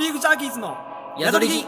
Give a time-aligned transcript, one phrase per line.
[0.00, 0.76] ビーフジャーキーズの
[1.18, 1.66] 宿り木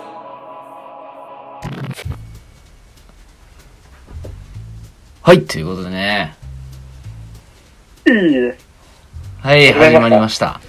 [5.23, 6.35] はい、ということでね。
[8.07, 8.53] いい
[9.41, 10.61] はい、ござい始まりました。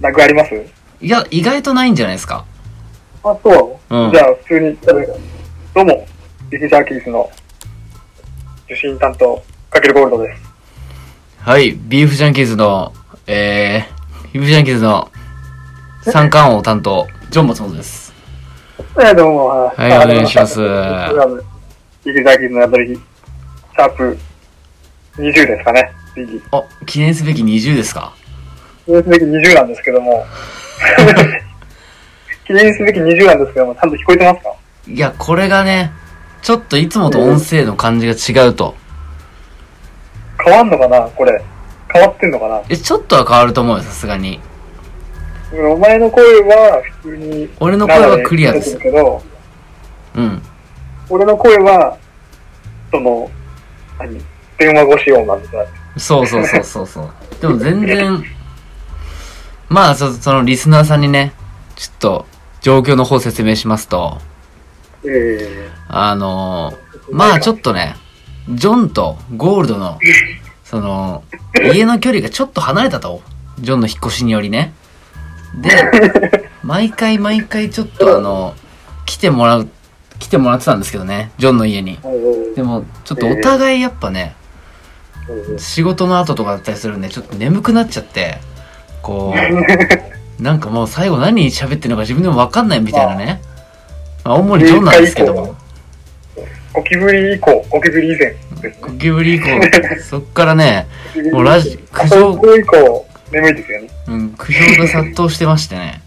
[0.00, 0.54] 楽あります？
[1.00, 2.44] いや、意外とないんじゃないですか。
[3.22, 6.06] あ、そう、うんじゃあ、普通に、どうも、
[6.50, 7.30] ビフジャーキーズの
[8.66, 10.42] 受信担当、かけるゴールドです。
[11.40, 12.92] はい、ビーフジャンキーズの、
[13.26, 15.10] えー、ビーフジャンキーズの
[16.06, 18.12] 三冠王担当、ジョン松本です。
[19.00, 24.18] えー、どうも、ははいお願いしますり、シャープ
[25.16, 26.42] 20ですかね、ビギ。
[26.52, 28.12] お、記念すべき20ですか？
[28.84, 30.26] 記念すべき20なんですけども、
[32.46, 34.52] 記念すべき20なんですけども、ちゃんと聞こえてますか？
[34.86, 35.90] いや、これがね、
[36.42, 38.74] ちょっといつもと音声の感じが違うと。
[40.44, 41.00] 変わんのかな？
[41.16, 41.42] これ。
[41.90, 42.60] 変わってんのかな？
[42.68, 44.38] え、ちょっとは変わると思うよ、さすがに。
[45.52, 49.22] お前の声は普通に、俺の声はクリアですけど、
[50.16, 50.42] うん。
[51.08, 51.96] 俺の声は、
[52.90, 53.30] その、
[53.98, 54.18] 何
[54.58, 55.66] 電話越し音なんですよ。
[55.96, 57.10] そうそうそうそうそう。
[57.40, 58.24] でも全然、
[59.68, 61.32] まあそ、そのリスナーさんにね、
[61.76, 62.26] ちょっと
[62.60, 64.18] 状況の方説明しますと、
[65.06, 67.96] えあのーまあちょっとね、
[68.48, 69.98] ジョンとゴールドの、
[70.64, 71.22] その、
[71.74, 73.22] 家の距離がちょっと離れたと。
[73.60, 74.72] ジョンの引っ越しによりね。
[75.60, 75.70] で、
[76.62, 78.54] 毎回毎回ちょっとあの、
[79.06, 79.68] 来てもらう、
[80.18, 81.98] 来てもらってたんですけどね、ジョンの家に。
[81.98, 84.44] ー、でも、ちょっとお互いやっぱね、うん
[85.58, 88.38] 仕事の後とかだったりするんで、ちょっと眠くなっちゃって、
[89.00, 89.38] こう、
[90.42, 93.40] なんかもう最後何喋ってるのか自分でもわかんないみたいなね。
[94.24, 95.54] まあ、主にジョンなんですけども。
[96.72, 98.34] ゴキブリ以降、ゴキブリ以前
[98.80, 98.98] ゴね。
[98.98, 99.46] キブリ以降、
[100.02, 100.88] そっからね、
[101.32, 103.88] もうラジ苦情以降、眠いですよね。
[104.08, 106.00] うん、苦情が殺到してましてね。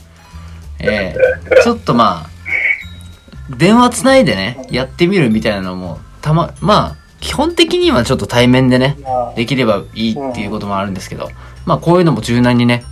[0.80, 11.30] ええちょっとまあ、電話つないでね、やってみるみたいなのも、たま、まあ、基本的にはちょっと対面でね、まあ、できればいいっていうこともあるんですけど、
[11.66, 12.84] まあこういうのも柔軟にね、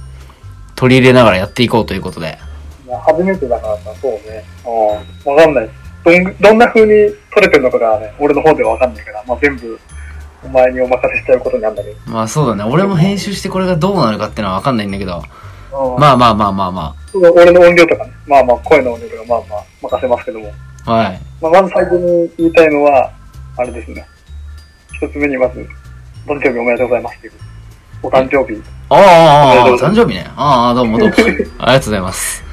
[0.76, 2.38] 取り入れながらやっていこうということで。
[2.88, 4.44] まあ初めてだからさ、そうね。
[5.26, 5.34] うん。
[5.34, 5.70] わかんない。
[6.04, 9.80] どん、どんな風に撮れてるのかがね、俺の方ではわかんないから、まあ全部、
[10.46, 11.96] お前にお任せしちゃうことになるんだけど。
[12.06, 20.52] まあそうだね、俺も編集してこれがどうなるかってのはわかんないんだけど、うんまあまあまあまあまそう俺の音量とかね、まあまあ声の音量とかまあまあ任せますけども。
[20.86, 20.92] あ。
[20.92, 21.22] はい。
[21.42, 23.12] まあ、まず最初に言いたいのは、
[23.58, 24.06] あれですね。
[24.94, 25.60] 一つ目にまず、
[26.28, 27.34] 誕生日おめでとうございますっていう。
[28.04, 28.62] お誕生日。
[28.90, 30.28] ああ、ああ、誕生日ね。
[30.36, 31.16] ああ、どうもどうも。
[31.18, 32.44] ありがとうございます。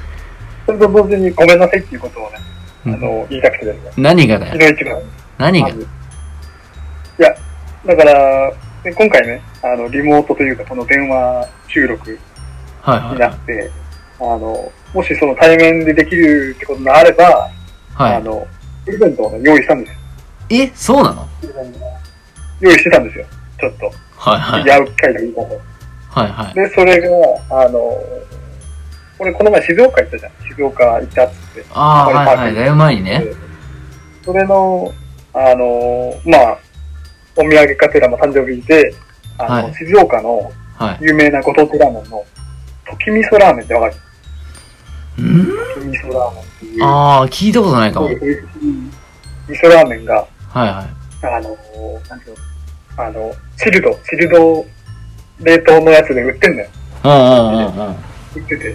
[0.66, 2.38] それと同時にごめんなさいっていうことをね、
[2.86, 3.91] あの、言いたくてですね。
[3.97, 4.72] 何がだよ。
[5.38, 5.69] 何が？
[7.87, 8.50] だから、
[8.84, 12.19] ね今回ね、あの、リモートというか、この電話収録に
[12.81, 13.70] はいはなって、
[14.20, 17.28] あの、もしその対面でできるってことがあれば、い。
[17.94, 18.15] はい。
[18.16, 18.47] あの、
[18.84, 19.98] プレゼントをね、用意したんですよ。
[20.50, 21.28] え、そうなの？
[22.60, 23.26] 用意してたんですよ。
[23.60, 23.92] ちょっと。
[24.16, 24.66] はいはい。
[24.66, 25.60] やる機会がいいかと。
[26.10, 26.54] はいはい。
[26.54, 27.09] で、それが、
[27.65, 27.78] あの、
[29.19, 30.32] 俺この前静岡行ったじゃん。
[30.48, 31.65] 静岡行ったっつって。
[31.72, 32.54] ああ、はいはい。
[32.54, 33.21] だいぶ前にね。
[33.21, 33.34] で
[34.25, 34.92] それの、
[35.32, 36.59] あの、まあ、
[37.37, 38.94] お土産かてらも誕生日で、
[39.38, 40.98] あの、はい静岡のはい。
[41.04, 42.25] 有名なご当地ラーメンの、
[42.87, 43.97] 時味噌ラーメンってわか
[45.19, 45.22] る？
[45.22, 45.47] ん？
[45.47, 46.84] 時味噌ラーメンっていう。
[46.84, 48.09] ああ、聞いたことないかも。
[48.09, 50.69] 味噌ラーメンが、はい。
[51.26, 51.56] あの、
[52.09, 52.37] なんていう
[52.97, 54.66] の、あの、チルド、チルド
[55.41, 56.69] 冷凍のやつで売ってんだよ。
[57.04, 57.97] うんうんうんうん。
[58.37, 58.75] 売ってて。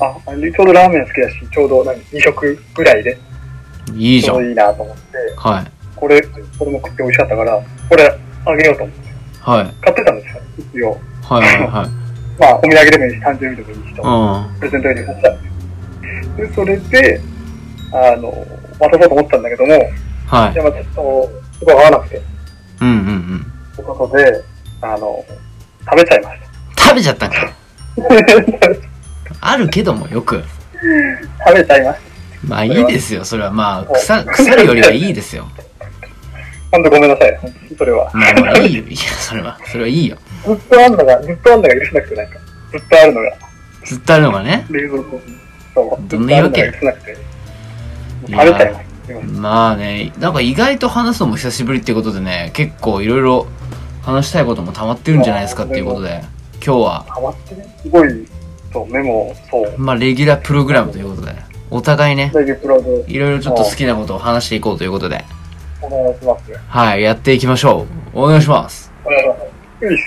[0.00, 3.16] あ、あちょうどラーメン好きだし、ちょうど何、2食ぐらいで、
[3.94, 4.32] いいじゃ。
[4.32, 5.02] ちょうんどいいなと思って、
[5.36, 5.64] はい。
[5.96, 6.20] これ、
[6.58, 9.08] これも食って美味しかったから、これあげようと思って、
[9.40, 9.74] はい。
[9.82, 11.00] 買ってたんですよ、一応。
[11.22, 11.88] はいはいはい。
[12.38, 14.58] まあ、お土産でもいいし、誕生日でもいいしと、うん。
[14.58, 15.48] プレゼント用に買ったんで
[16.36, 16.46] すよ。
[16.48, 17.20] で、それで、
[17.92, 18.46] あの、
[18.80, 19.74] 渡そうと思ったんだけども、
[20.26, 20.62] はいや。
[20.62, 22.22] まあちょっと、すごい合わなくて、
[22.80, 23.46] うんうんうん。
[23.76, 24.42] ということで、
[24.82, 25.24] あの、
[25.84, 26.40] 食べちゃいまし
[26.76, 27.36] 食べちゃったんか。
[27.40, 29.36] た。
[29.52, 30.42] あるけどもよく。
[31.46, 31.98] 食べちゃいまし
[32.46, 33.24] まあいいですよ。
[33.24, 35.48] それはまあ、腐、腐るよりはいいですよ。
[36.74, 36.76] た。
[36.76, 37.38] ほんとごめんなさい、
[37.78, 38.10] それは。
[38.12, 38.84] まあまあいいよ。
[38.84, 40.16] いや、それは、それはいいよ。
[40.44, 42.38] ずっとあんのが、ずっとあんのが許せなくて、なんか、
[42.70, 43.32] ずっとあるのが、
[43.84, 44.66] ずっとあるのがね。
[44.70, 45.22] 冷蔵庫に。
[45.74, 46.62] そう、どんな言い訳？
[46.62, 47.16] ずっとあるのが許せなくて。
[48.26, 48.84] 食べちゃい
[49.22, 53.46] まあね、なんか意外と話すのも久しぶりっていうことでね、結構いろいろ
[54.00, 56.22] 話したいことも溜まってるんじゃないですかっていうことで、
[56.54, 58.26] 今日は、ハマってね、すごい、
[58.72, 61.34] そう、メモ、そう、まあレギュラープログラムということで、
[61.70, 62.32] お互いね、
[63.06, 65.22] いろいろちょっと好きなことを話していこうということで、
[65.86, 66.52] お願いします。
[66.68, 68.18] はい、やっていきましょう。
[68.18, 68.92] お願いします。
[69.04, 69.34] お願いしま
[69.80, 69.84] す。
[69.84, 70.02] よし。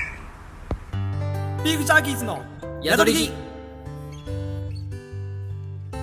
[1.63, 2.41] ビーフジャーキーズの
[2.81, 3.31] 宿り木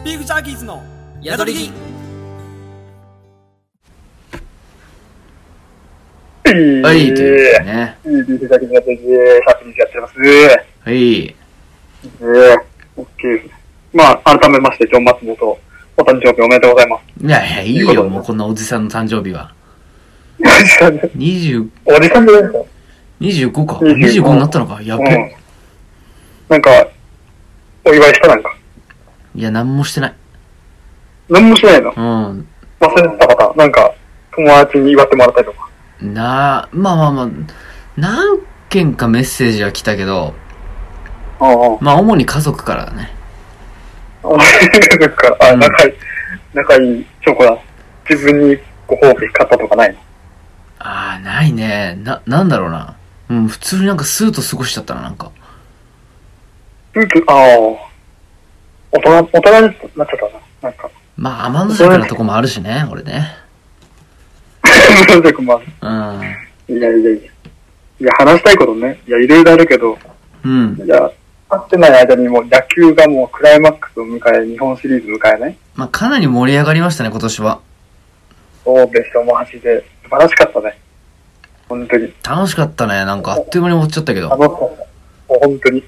[0.05, 0.83] ビーフジャーキーズの
[1.23, 1.73] 宿り木
[6.83, 7.99] はい、ということでね。
[8.05, 10.19] いいビーフだけになって、シャープにやってます。
[10.19, 11.25] はい。
[11.25, 12.57] えー、
[12.97, 13.51] オッ。
[13.95, 15.59] まあ、改めまして、ジョン・松本、
[15.97, 17.27] お誕生日おめでとうございます。
[17.27, 19.55] いやいや、いいよ、もうこんなおじさんの誕生日は。
[20.41, 22.59] おじさんで20、おじさんじゃないですか
[23.21, 23.75] 25か。
[23.77, 24.83] 25 25になったのか。
[24.83, 25.05] やっべ。
[25.05, 25.31] うん。
[26.49, 26.89] なんか、
[27.85, 28.57] お祝いしたなんか。
[29.35, 30.15] いや、なんもしてない。
[31.29, 31.91] 何もしないの？
[31.97, 32.49] うん。
[32.81, 33.55] 忘れてた方。
[33.57, 33.93] なんか、
[34.35, 35.69] 友達に祝ってもらったりとか。
[36.03, 37.29] なあ、まあまあまあ、
[37.97, 38.39] 何
[38.69, 40.35] 件かメッセージは来たけど、
[41.41, 41.79] ああ。
[41.81, 43.11] まあ主に家族からだね。
[44.23, 45.37] ああ、そっか。
[45.41, 45.93] あ、うん仲いい、
[46.53, 47.57] 仲いいチョコだ。
[48.11, 49.99] 自分にご褒美買ったとかないの？
[50.87, 51.99] ああ、ないね。
[52.03, 52.95] な、なんだろうな。
[53.31, 55.31] うん、普通になんかスーッと過ごしちゃったな、なんか。
[56.95, 57.37] うんと、ああ。
[58.93, 60.09] 大人、大人になっちゃったな。
[60.63, 60.91] なんか。
[61.17, 63.29] まあ、甘の弱なとこもあるしね、俺ね。
[65.09, 66.21] 満足もあうん。
[66.21, 66.79] る。
[66.79, 67.31] いやいやいや。
[68.01, 69.01] いや、話したいことね。
[69.09, 69.99] いや、いろいろあるけど、
[70.45, 70.79] うん。
[70.85, 71.11] いや、
[71.49, 77.61] 会ってない間にもう野球がもうクライマックスを迎え、日本シリーズ迎えないまあ、かなり盛り上がりましたね、今年は。
[78.65, 79.85] そうでしょ、マジで。
[80.03, 80.79] 素晴らしかったね。
[81.69, 82.15] 本当に。
[82.27, 83.05] 楽しかったね。
[83.05, 84.29] なんかあっという間に終わっちゃったけど。
[84.29, 84.65] 楽しかった。
[84.65, 84.77] も
[85.29, 85.85] う本当に。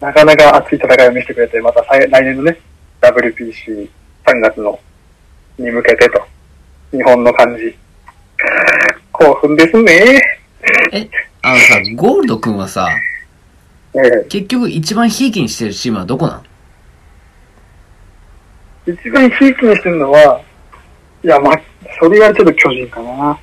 [0.00, 2.58] なかなか熱い戦いを見せてくれて、また来来年のね、
[3.00, 3.88] WPC3
[4.40, 4.78] 月の、
[5.58, 6.22] に向けてと。
[6.90, 7.76] 日本の感じ。
[9.12, 10.20] 興奮ですね。
[10.92, 11.08] え、
[11.42, 12.88] あのさ、ゴールド君はさ、
[13.94, 16.42] ええ結局一番ひいきにしてるチームはどこなん
[18.86, 20.40] 一番ひいきにしてるのは、
[21.22, 21.60] いや、まあ、
[21.98, 23.38] それがちょっと巨人かな。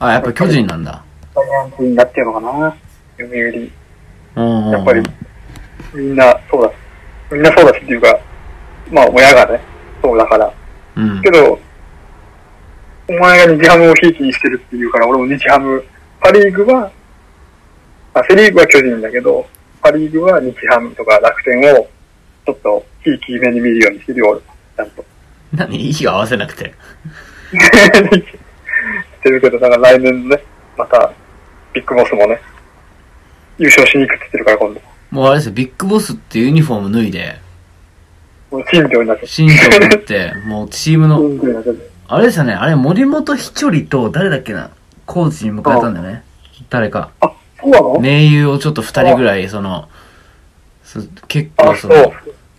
[0.00, 1.04] あ、やっぱ巨人なんだ。
[1.34, 2.76] ジャイアンツになってるのかな。
[3.16, 3.70] 読売。
[4.36, 4.70] うん。
[4.70, 5.02] やっぱり、
[5.94, 6.72] みんなそうだ。
[7.30, 8.18] みんなそうだしっていうか、
[8.90, 9.60] まあ親がね、
[10.02, 10.52] そうだから。
[10.96, 11.30] うんけ。
[11.30, 11.58] ど、
[13.08, 15.84] お前が日ハムをひいきにしてるっていうから、俺も日ハム、
[16.20, 16.90] パリーグは、
[18.14, 19.46] あ、セリーグは巨人だけど、
[19.80, 21.88] パリーグは日ハムとか楽天を、
[22.44, 24.42] ちょっとひいき目に見るようにしてるよ、
[24.76, 25.04] ちゃんと。
[25.52, 25.88] 何？
[25.88, 26.74] 息を合わせなくて。
[27.50, 30.42] してるけど、だから来年ね、
[30.76, 31.12] また、
[31.72, 32.40] ビッグボスもね、
[33.58, 34.80] 優勝しに行くって言ってるから今度。
[35.10, 37.36] もうあれですよ、ビッグボスっていうユニフォーム脱いで、
[38.50, 39.28] もう新庄になってる。
[39.28, 41.90] 新庄になって、 もうチームの、新庄になってる。
[42.08, 44.70] あれですよね、あれ森本ひちょりと誰だっけな、
[45.06, 46.22] コーチに迎えたんだよね。
[46.70, 47.10] 誰か。
[47.20, 47.98] あ、そうなの？
[48.00, 49.88] 盟友をちょっと二人ぐらい、その、
[50.84, 52.12] そ結あ、構そのそう、。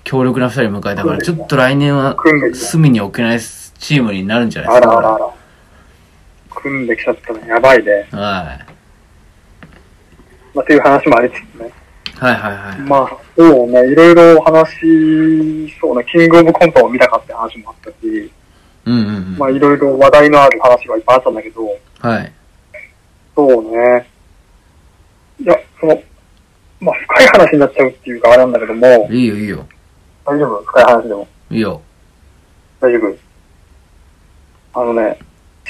[0.04, 2.66] 強力な二人迎えたから、ちょっと来年は組んできた。
[2.66, 3.40] 隅に置けない
[3.80, 5.30] チームになるんじゃないであすからあらあら。
[6.50, 7.48] 組んできちゃったね。
[7.48, 8.08] やばいね。
[8.12, 8.60] は
[10.54, 11.68] まあ、っていう話もありつつね。
[11.68, 11.72] い。
[12.18, 12.80] はいはいはい。
[12.82, 18.32] まあ、そうね、いろいろ話、そうね、キングオブコントを見たかって話もあったし、
[18.86, 19.38] うんうんうん。
[19.38, 21.66] まあ、いろいろ話題のある話がいっぱいあったんだけど、
[22.00, 22.34] はい。
[23.36, 24.08] そうね。
[25.40, 26.02] いや、その、
[26.82, 29.66] まあ、深い話になっちゃうっていうか、あれなんだけども、いいよいいよ。
[30.26, 30.64] 大丈夫？
[30.64, 31.28] 深い話でも。
[31.50, 31.82] いいよ。
[32.82, 33.29] 大丈夫？
[34.80, 35.20] あのね、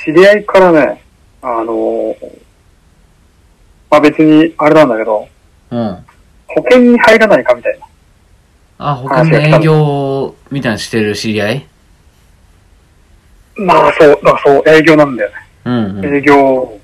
[0.06, 1.03] 知り合いからね、
[1.41, 2.15] あのー
[3.89, 5.27] まあ別に、あれなんだけど、
[5.71, 6.06] うん。
[6.45, 7.88] 保険に入らないかみたいな。
[8.91, 11.68] あ、他の営業みたいなのしてる知り合い？
[13.56, 15.35] まあそう、だからそう、営業なんだよね。
[15.66, 16.16] うんうん。
[16.18, 16.80] 営業、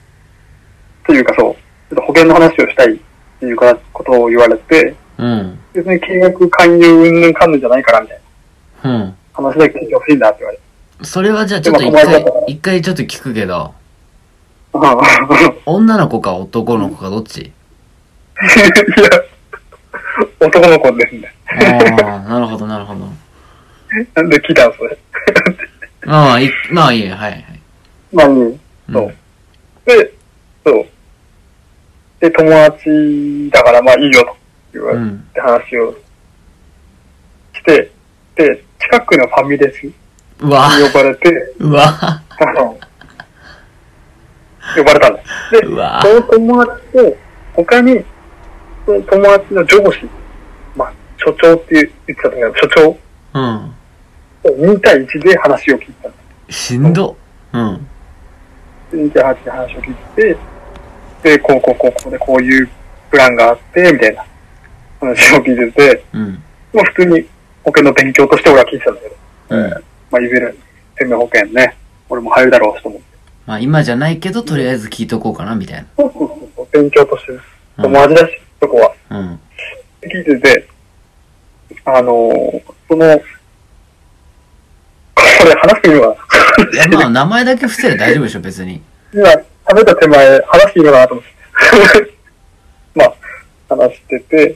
[1.05, 3.00] というかそう、ちょっと保険の話をしたいっ
[3.39, 5.60] ていうかことを言われて、うん。
[5.74, 8.22] 別に契約勧誘うんぬんかんぬんじゃないからみたい
[8.84, 9.15] なうん。
[9.32, 10.64] 話だけ聞いてほしいんだって言われて。
[11.02, 13.74] それはじゃあちょっと一回一回ちょっと聞くけど、
[14.74, 14.82] うん
[15.66, 17.40] 女の子か男の子かどっち？
[17.42, 17.52] いや、
[20.40, 21.34] 男の子ですね。
[21.48, 23.08] ああ、なるほどなるほど。
[24.14, 24.98] なんで聞いたのそれ。
[26.06, 27.46] まあまあ、いまあいいや、はいはい。
[28.12, 28.34] まあいい。
[28.34, 28.60] うん
[28.92, 29.14] そう。
[29.86, 30.14] で、
[30.66, 30.86] そう。
[32.20, 34.36] で、友達だからまあいいよと
[34.74, 35.20] 言われうん。
[35.34, 35.96] て話を
[37.54, 37.92] して、
[38.36, 39.94] で、近くのファミレスに
[40.42, 42.77] うわ、呼ばれて、うわ、あの
[44.75, 45.24] 呼ばれたんだ。
[45.51, 47.18] で、うわその友達と、
[47.54, 48.04] 他に、
[48.86, 50.10] その友達の上司、
[50.75, 52.98] まあ、所長って言ってたんだけど、所長
[53.34, 53.74] うん。
[54.44, 56.18] と2対1で話を聞いたんだ。
[56.50, 57.18] しんど。
[57.54, 57.88] うん。
[58.92, 60.38] 2対8で話を聞いて、
[61.24, 62.70] で、こうこうこうこうでこういう
[63.10, 64.25] プランがあって、みたいな
[65.00, 66.44] 話を聞いてて、うん。
[66.74, 67.27] まあ普通に
[67.63, 69.15] 保険の勉強として俺は聞いてたんだけど、
[69.50, 69.84] うん。
[70.15, 70.55] まあいずれ
[70.98, 71.75] 生命保険ね、
[72.07, 73.07] 俺も入るだろうと思って。
[73.45, 75.88] まあ今じゃないけど、とりあえず聞いとこうかな、みたいな。
[75.98, 78.93] そうそうそう勉強としてうん友達だし、そこは。
[79.10, 79.39] うん。
[80.03, 80.67] 聞いてて、
[81.84, 83.22] あのーその、
[85.17, 86.25] それ話していいのか
[86.72, 88.81] いや、まあ、名前だけ伏せれば大丈夫でしょ、別に。
[89.12, 92.13] な今、食べた手前、話していいのかなと思って。
[92.95, 93.13] まあ、
[93.75, 94.55] 話してて、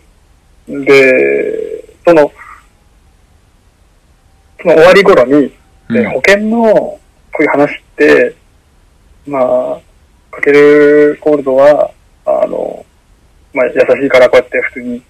[0.70, 2.39] で、その、そ
[4.68, 5.54] の終わり頃に、
[5.90, 7.00] でうん保険のこ
[7.40, 8.36] ういう話って、
[9.26, 9.80] まあ、
[10.32, 11.92] かけるゴールドは、
[12.26, 12.86] あの、
[13.54, 15.02] まあ、優しいからこうやって普通に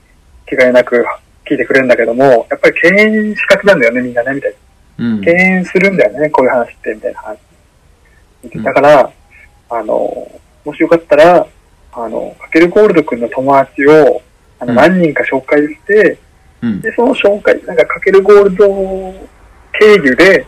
[0.48, 1.06] 気概なく
[1.50, 4.56] 聞いてくれるんだけども、やっぱり敬遠しがちなんだよね、みんなね、みたい
[4.98, 5.06] な。
[5.06, 5.32] うん敬。
[5.32, 7.40] 遠するんだよね、こういう話って、みたいな話。
[8.64, 9.12] だから、
[9.70, 10.32] あの、
[10.66, 11.48] もしよかったら、
[11.94, 14.22] あの、かけるゴールド君の友達を、
[14.60, 16.18] あの、うん何人か紹介して、
[16.62, 16.82] うん。
[16.82, 18.68] で、その紹介、なんかかけるゴールド
[19.80, 20.46] 経由で、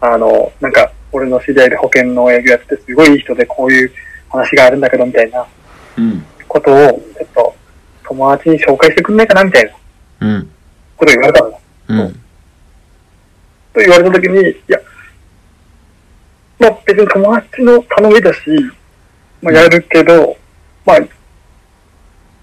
[0.00, 3.92] あの、なんか、俺の知り合いで保険の営業やってて、すごいいい人でこういう
[4.30, 5.46] 話があるんだけど、みたいな
[5.96, 6.24] うん。
[6.48, 7.54] ことを、ちょっと、
[8.04, 9.64] 友達に紹介してくんないかな、みたい
[10.20, 10.50] なうん。
[10.96, 11.60] ことを言われたの。
[11.88, 12.12] うん。
[12.12, 14.78] と言われたときに、いや、
[16.58, 18.40] まあ別に友達の頼みだし、
[19.42, 20.36] まあやるけど、
[20.86, 21.06] まあ、ま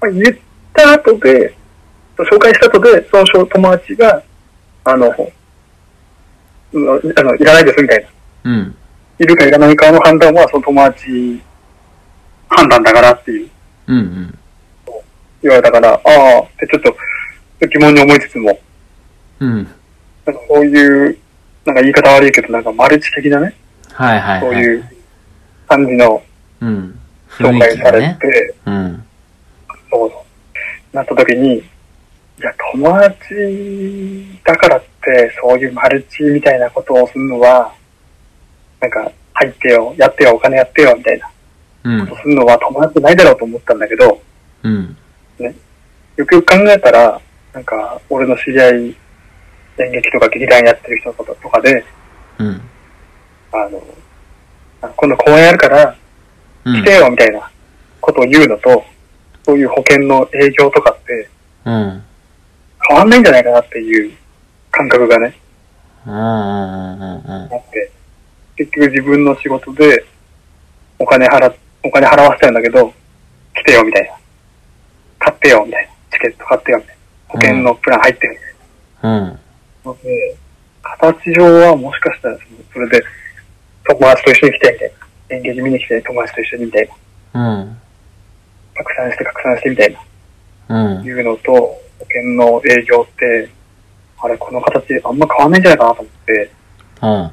[0.08, 0.36] あ言っ
[0.74, 1.56] た後で、
[2.18, 4.22] 紹介した後で、その友達が、
[4.84, 5.28] あの、うん
[6.74, 8.08] あの、いらないですみたい
[8.44, 8.52] な。
[8.52, 8.76] うん。
[9.20, 11.42] いるかいらないかの判断は、その友達
[12.50, 13.50] 判断だからっていう
[13.88, 13.98] うん。
[13.98, 14.40] うん。
[15.42, 18.60] 言われたから、ああ、ってちょっと疑問に思いつつも、
[19.40, 19.68] うん。
[20.26, 21.18] なんかそういう、
[21.66, 23.56] なんか言い方悪いけど、なんかマルチ的なね、
[23.92, 24.42] はいはいはい。
[24.42, 24.86] そういう
[25.68, 26.24] 感じの
[26.62, 27.00] うん。
[27.30, 28.18] 紹介され気がね。
[28.22, 29.06] て、うん。
[29.92, 30.26] そうそ
[30.94, 30.96] う。
[30.96, 31.64] なった時に、
[32.40, 37.74] いや、友達だからって、そういうマルチみたいなことをするのは、
[38.80, 41.30] なんか、入ってよ、やってよ、お金やってよ、みたいな
[41.84, 42.22] うんこと。
[42.22, 44.22] するのは友達ないだろうと思ったんだけど、
[44.64, 44.98] うん。
[46.16, 47.20] よくよく考えたら、
[47.54, 48.96] なんか、俺の知り合い、
[49.78, 51.84] 演劇とか劇団やってる人とかとかで、
[52.40, 52.62] うん。
[53.52, 53.84] あの、
[54.82, 55.96] あ今度公演やるから、
[56.66, 56.96] うん来て。
[56.96, 57.52] よ、みたいな
[58.02, 58.84] ことを言うのと、
[59.46, 61.30] そういう保険の営業とかって
[61.66, 62.04] うん。
[62.88, 64.18] 変わんないんじゃないかなっていう
[64.72, 65.36] 感覚がね、
[66.06, 66.14] うん。
[66.14, 66.20] うん。
[66.20, 67.02] うん。
[67.02, 67.54] うん。
[67.54, 67.92] あって、
[68.56, 70.06] 結局自分の仕事で
[71.00, 72.94] お金払っ、お金払わせちゃうんだけど、
[73.56, 74.18] 来てよ、みたいな。
[75.20, 75.92] 買ってよ、みたいな。
[76.12, 77.02] チケット買ってよ、みたいな。
[77.28, 78.54] 保険のプラン入ってるみたい
[79.04, 79.10] うん。
[79.24, 79.40] な。
[79.86, 80.36] ので、
[80.82, 83.06] 形上はもしかしたらその、それで
[83.86, 85.04] 友達と一緒に来て、みたいな。
[85.30, 86.90] 演劇見に来て友達と一緒にみたい
[87.34, 87.60] な。
[87.62, 87.78] うん。
[88.76, 89.98] 拡散して拡散してみたい
[90.70, 90.98] な。
[90.98, 91.04] うん。
[91.04, 93.50] いうのと、保険の営業って、
[94.20, 96.52] あれ、この形あんま変わんないんじゃないかなと思って、
[97.02, 97.32] うん。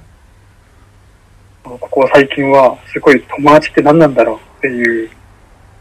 [1.79, 5.11] ここ最近は、すごい友達って何なんだろうっていう、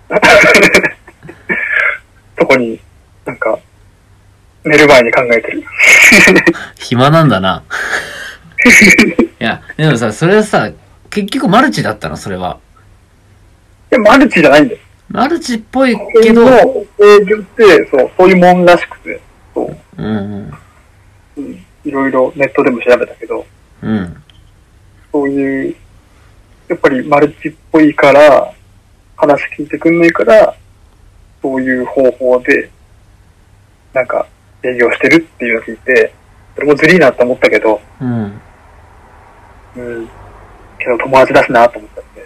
[2.35, 2.79] とこに、
[3.25, 3.59] なんか、
[4.63, 5.63] 寝る前に考えてる。
[6.77, 7.63] 暇なんだな。
[9.39, 10.71] いや、でもさ、それはさ、
[11.09, 12.59] 結局マルチだったの、それは。
[13.89, 14.79] でもマルチじゃないんだよ。
[15.09, 19.19] マルチっぽい保けど、険の営業って、そう、そういうもんらしくて、
[19.53, 20.53] そう、うんうん。
[21.37, 23.45] うん、いろいろネットでも調べたけど、
[23.81, 24.23] うん。
[25.11, 25.75] そういう、
[26.67, 28.53] やっぱりマルチっぽいから、
[29.17, 30.55] 話聞いてくんないから、
[31.41, 32.69] そういう方法で、
[33.93, 34.27] なんか、
[34.63, 36.13] 営業してるっていうのを聞いて、
[36.55, 38.41] それもずりーなと思ったけど、うん。
[39.75, 40.09] うん。
[40.77, 42.25] けど友達だしなと思ったんで、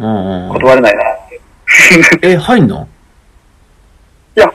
[0.00, 0.52] うんうんうん。
[0.54, 1.35] 断れないなって。
[2.22, 2.88] え、入んの？
[4.36, 4.52] いや、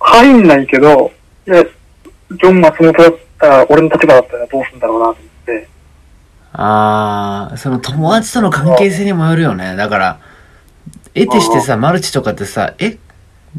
[0.00, 1.12] 入んないけど、
[1.46, 5.68] いや、ジョン松本だったら、俺の立場だったらどうするんだろうなと思って、
[6.52, 9.76] あー、その友達との関係性にもよるよね。
[9.76, 10.20] だから、
[11.14, 12.98] 得てしてさ、マルチとかってさ、え、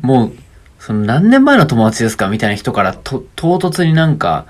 [0.02, 0.34] もう、
[0.80, 4.46] その何年前の友達ですかみたいな人からと、唐突になんか、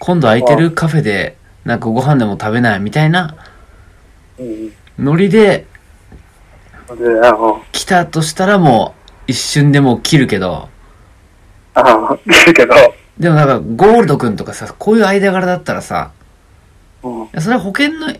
[0.00, 3.36] 今度空いてるカフェで、なんかご飯でも食べないみたいな
[4.38, 4.72] うん。
[4.98, 5.66] ノリで
[6.96, 8.94] で、あの、来たとしたらも
[9.26, 10.68] う、一瞬でもう切るけど、
[11.74, 12.74] あの、だけど、
[13.18, 16.12] でもなんか、ゴールド君とかさ、こういう間柄だったらさ、
[17.02, 18.12] うんいやそれは保険の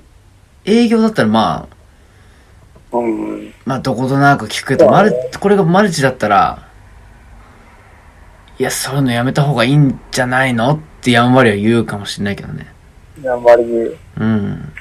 [0.65, 1.69] 営業だったらま
[2.93, 3.55] あ、うん。
[3.65, 6.69] まあ、どことなく聞くけど、マル、これがマルチだったら、
[8.59, 12.67] いや、そういうのやめた方がいいんじゃないのってやんわりは言うかもしれないけどね。
[13.27, 13.97] あんまり言う。
[14.19, 14.73] うん。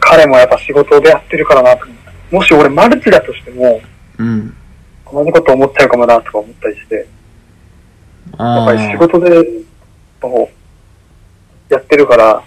[0.00, 2.01] 彼もやっぱ仕事でやってるからなと思って。
[2.32, 3.80] もし俺マルチだとしても、
[4.18, 4.56] うん。
[5.12, 7.06] 同じこと思っちゃうかもなとか思ったりして、やっ
[8.38, 8.98] あぱり仕あ。
[8.98, 9.46] 事で、
[10.20, 10.50] こ
[11.70, 12.42] う、やってるから、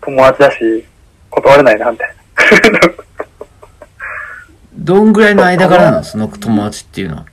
[0.00, 0.84] 友達だし、
[1.28, 2.14] 断れないな、みたいな。
[4.72, 7.26] どんぐらいの間柄なのその友達っていうのは。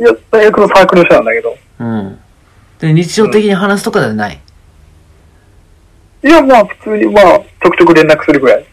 [0.00, 2.18] いや、大学のサークルの人なんだけど、うん。
[2.78, 4.40] で、日常的に話すとかではない？
[6.24, 8.66] いや、まあ、普通にまあ、ちょくちょく連絡するぐらい。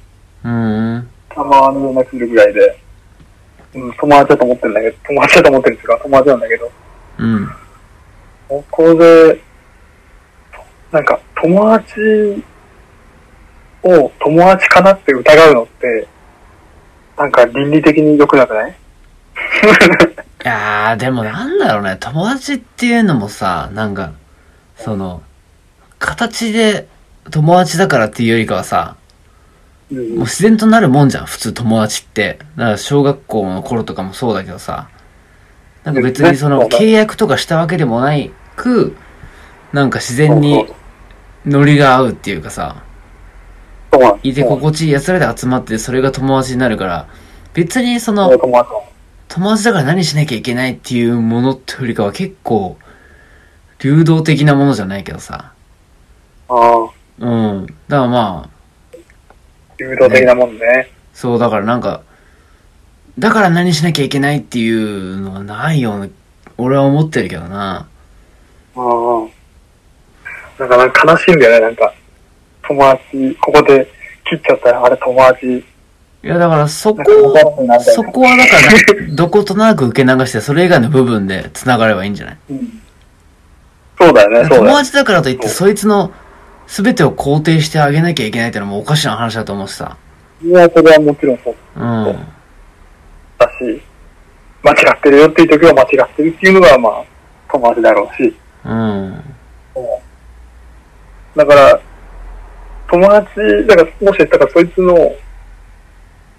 [0.43, 1.09] うん。
[1.29, 2.79] たまに連絡するぐらいで。
[3.71, 6.71] うん、友達だと思ってるんだけど、友達だと思ってるんですが、友達なんだけど。
[7.19, 7.51] うん。
[8.47, 9.41] ここで、
[10.91, 12.43] なんか、友達
[13.83, 16.07] を友達かなって疑うのって、
[17.15, 18.71] なんか倫理的に良くなくない？
[18.71, 18.73] い
[20.43, 24.13] やー、でもなんだろうね、友達っていうのもさ、なんか、
[24.77, 25.21] その、
[25.99, 26.87] 形で
[27.29, 28.98] 友達だからっていうよりかはさ、うん
[29.91, 32.39] もう自然となるもんじゃん、普通友達って。
[32.55, 34.89] だから小学校の頃とかもそうだけどさ、
[35.83, 38.95] なんか別にその契約とかしたわけでもないく、
[39.73, 40.73] なんか自然そにう。
[41.45, 42.83] ノリが合うっていうかさ、
[44.23, 47.07] いて心地いい奴らで集まってそれが友達になるから、
[47.53, 48.69] 別にその、友達
[49.29, 52.77] 友達だから何しなきゃいけないっていうものってよりかは結構、
[53.79, 55.53] 流動的なものじゃないけどさ。
[56.49, 57.29] ああ、う
[57.61, 57.65] ん。
[57.65, 58.58] だからまあ、
[59.79, 60.91] 流動的なもんね。
[61.13, 62.01] そう、だからなんか、
[63.17, 66.07] だから何しなきゃいけないっていうのはないような、
[66.57, 67.87] 俺は思ってるけどな。
[68.75, 69.27] ああ。
[70.59, 71.93] なんか、なんか悲しいんだよね、なんか。
[72.63, 73.87] 友達、ここで
[74.29, 75.65] 切っちゃったら、あれ友達、
[76.21, 77.01] いや、だからそこ
[77.79, 82.37] そこはだから、どことなく受け流して、それ以外の部分で繋がればいいんじゃない？
[82.49, 82.81] うん
[83.97, 84.75] そうだよね、そうだ友よ。
[84.77, 86.11] 達だからといって、そいつの
[86.69, 89.97] 全てを肯定してあげなきゃいけないってのもおかしな話だと思うしさ。
[90.43, 92.27] いや、それはもちろんそううん。
[93.39, 93.81] だし、
[94.61, 97.03] 間違ってるよっていう時は間違ってるっていうのが、まあ、
[97.51, 98.35] 友達だろうし。
[98.65, 99.23] うん。
[101.35, 101.81] だから、
[102.91, 105.15] 友達、だから、もし、だからそいつの、こ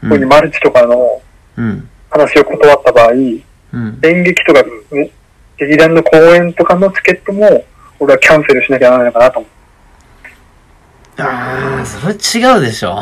[0.02, 0.08] う。
[0.10, 1.20] ういうマルチとかの
[1.56, 1.88] うん。
[2.08, 4.00] 話を断った場合、うん。
[4.04, 5.10] 演劇とか、ね
[5.58, 7.64] 劇団の公演とかのチケットも、
[7.98, 9.48] 俺はキャンセルしなきゃならないのかなと思
[11.20, 13.00] ああ、それ違うでしょ。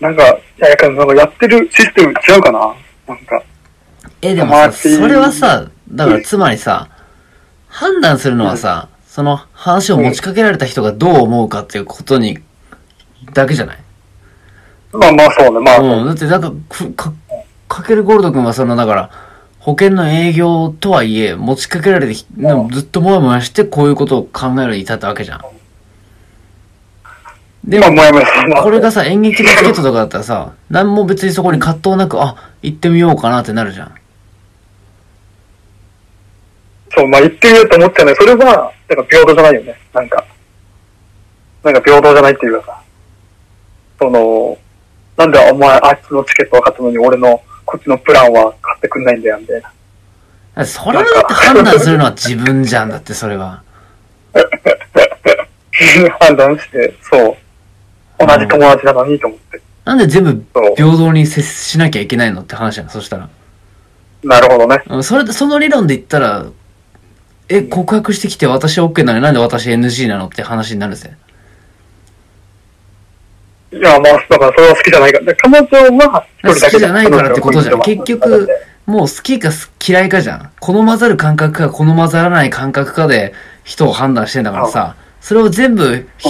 [0.00, 0.02] う。
[0.02, 2.74] なんか、いや、やなんかやってるシステム違うかな？
[3.06, 3.42] なんか、
[4.22, 6.88] え、でもさ、それはさ、だからつまりさ、
[7.68, 12.38] 判断するのはさ、その話を持ちかけられた人がどう思うかっていうことに、
[13.32, 13.78] だけじゃない？
[14.92, 16.06] まあまあそうね、まあ、うん。
[16.06, 17.12] だってなんか、くか、
[17.68, 19.10] かけるゴールド君はその、だから、
[19.58, 22.26] 保険の営業とはいえ、持ちかけられてず
[22.80, 25.40] っともやもやしてこういうことを考えるに至ったわけじゃん。
[27.64, 28.62] でまあ、も。
[28.62, 33.94] これがさ、演劇のチケットとかだったらさ、なんも別にそこに葛藤なく、あ、行ってみようかなってなるじゃん。
[36.94, 38.14] そう、まあ言ってみようと思っちゃうね。
[38.16, 39.80] それは、なんか平等じゃないよね。
[39.94, 40.24] なんか。
[41.62, 42.82] なんか平等じゃないっていうかさ。
[43.98, 44.58] その、
[45.16, 49.62] なんでお前あいつのチケット分かったのに俺のこっちのプランは買ってくんないんだよ、みたい
[50.54, 50.66] な。
[50.66, 53.62] それはだって判断するのは自分じゃんだって、それは。
[56.20, 57.43] 判断して、そう。
[58.26, 59.60] 同じ友達なのにと思って。
[59.84, 60.44] なんで全部。
[60.76, 63.28] 平等に接しなきゃいけないのって話やん、そしたら。
[64.22, 64.82] なるほどね。
[64.88, 66.46] うんそれで、その理論で言ったら、
[67.48, 71.14] え、告白してきて私 OK なのになんで私 NG なのって話になるぜ？
[73.70, 75.24] いや、まあ、だからそれは好きじゃないから。
[75.26, 78.48] で彼女は好きじゃないからってことじゃん結局
[78.86, 79.50] もう好きか
[79.86, 80.50] 嫌いかじゃん。
[80.60, 83.34] 好まざる感覚か好まざらない感覚かで
[83.64, 86.28] 人を判断してんだからさ、それを全部ひ、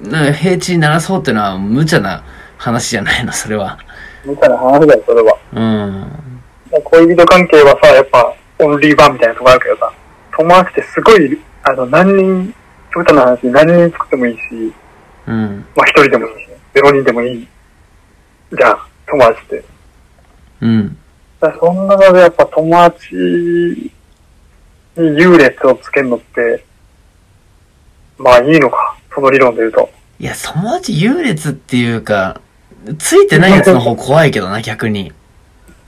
[0.00, 2.22] な平地にならそうってのは無茶な
[2.58, 3.78] 話じゃないの、それは。
[4.24, 5.36] みたいな話だよ、それは。
[5.52, 6.82] うん。
[6.84, 9.92] 恋人関係はさ、やっぱ、オンリーバーみたいなとこあるけどさ、
[10.36, 12.54] 友達ってすごい、あの、何人、
[12.92, 14.74] 極端な話、何人作ってもいいし、
[15.26, 15.66] うん。
[15.74, 17.48] まあ一人でもいいし、ゼロ人でもいい。
[18.52, 19.64] じゃあ、友達って。
[20.60, 20.98] うん。
[21.40, 23.90] だそんな中でやっぱ友達に
[24.96, 26.64] 優劣をつけるのって、
[28.18, 29.88] まあいいのか、その理論で言うと。
[30.18, 32.40] いや、友達優劣っていうか、
[32.98, 35.12] ついてないやつの方怖いけどな、逆に。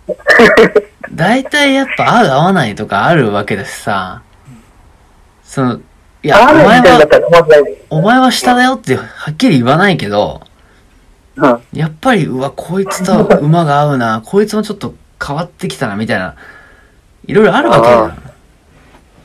[1.13, 4.23] 大体やっぱ合う合わないとかあるわけだしさ、
[5.45, 5.81] その、
[6.23, 10.41] いや、お前は、お前は下だよってはっきり言わないけど、
[11.37, 11.61] うん。
[11.75, 16.35] やっぱり、うわ、こいつと馬が合うな、こいつもちょっと変わってきたな、みたいな、
[17.27, 18.23] いろいろあるわけじゃん。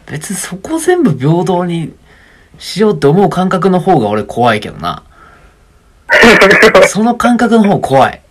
[0.07, 1.93] 別にそこ全部平等に
[2.57, 5.03] しようって思う感覚の方が俺怖いけどな。
[6.87, 8.21] その感覚の方怖い。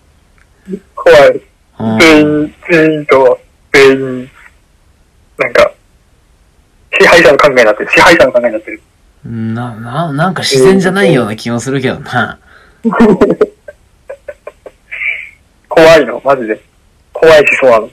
[0.94, 1.40] 怖い。
[1.78, 3.40] うん全員、全員と、
[3.72, 4.30] 全員、
[5.38, 5.72] なんか、
[7.00, 7.90] 支配者の考えになってる。
[7.90, 8.80] 支配者の考えになってる。
[9.24, 12.38] な、な、なんか自然じゃないような気もするけどな。
[15.68, 16.60] 怖いの、マジで。
[17.12, 17.90] 怖い思想なの。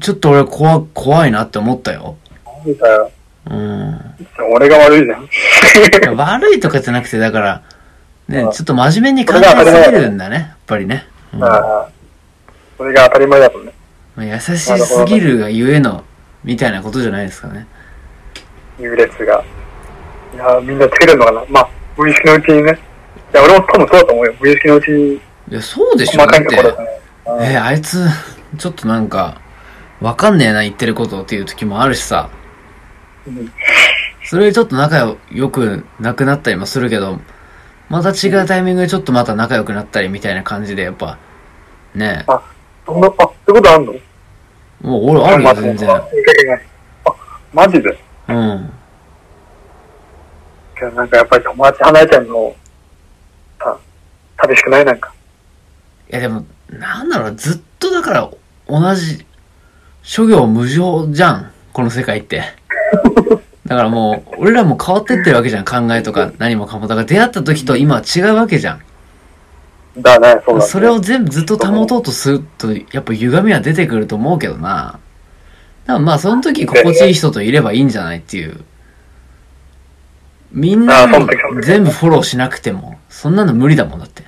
[0.00, 2.16] ちょっと俺怖、怖いなって思ったよ。
[2.64, 3.10] なんだよ。
[3.48, 4.00] うん。
[4.52, 6.16] 俺が悪いじゃん。
[6.16, 7.62] 悪いとかじゃなくて、だから、
[8.28, 9.44] ねう、んちょっと真面目に考え
[9.84, 11.06] すぎるんだね、やっぱりね。
[11.34, 11.88] うんああ。
[12.76, 13.72] それが当たり前だとね。
[14.16, 16.04] まあ優しすぎるがゆえの、
[16.44, 17.66] みたいなことじゃないですかね。
[18.78, 19.42] 優劣が。
[20.34, 21.42] いや、みんなつけてるのかな。
[21.48, 22.78] まあ、無意識のうちにね。
[23.32, 24.34] いや、俺も多分そうだと思うよ。
[24.40, 26.56] 無意識のうちにいや、そうでしょ、だって。
[27.40, 28.06] えーあいつ、
[28.58, 29.40] ちょっとなんか、
[30.00, 32.30] わかんねえな、言ってることっていう時もあるしさ。
[33.36, 33.52] うん
[34.22, 37.18] それでちょっと仲良くなくなったりもするけど、
[37.88, 41.18] また違うタイミングでちょっとまた仲良くなったりみたいな感じで、やっぱ、
[41.94, 42.40] ねあ、
[42.86, 43.92] そんな、あ、そういうことあんの？
[44.82, 45.90] もう俺あるよ、全然。
[45.90, 46.06] あ、
[47.52, 48.36] マジでうん。
[50.78, 52.54] いやなんかやっぱり友達離れちゃうの、
[53.58, 53.78] さ、
[54.42, 55.12] 寂しくないなんか。
[56.08, 58.30] いやでも、なんだろうな、ずっとだから、
[58.68, 59.26] 同じ、
[60.02, 62.59] 諸行無常じゃん、この世界って。
[63.66, 66.86] だからもう、俺らも変わってってるわけじゃん、考えとか何もかも。
[66.86, 68.80] だから出会った時と今は違うわけじゃん。
[70.02, 70.70] だね、そうだ、ね。
[70.70, 74.98] それを全部ずっと保とうとすると、やっぱ歪みは出てくると思うけどな。
[75.86, 78.60] だからまあ、その時心地いい人といればいいんじゃないっていう。
[80.52, 81.06] みんな
[81.62, 84.24] 全部フォローしなくても、そんなの無理だもんだって。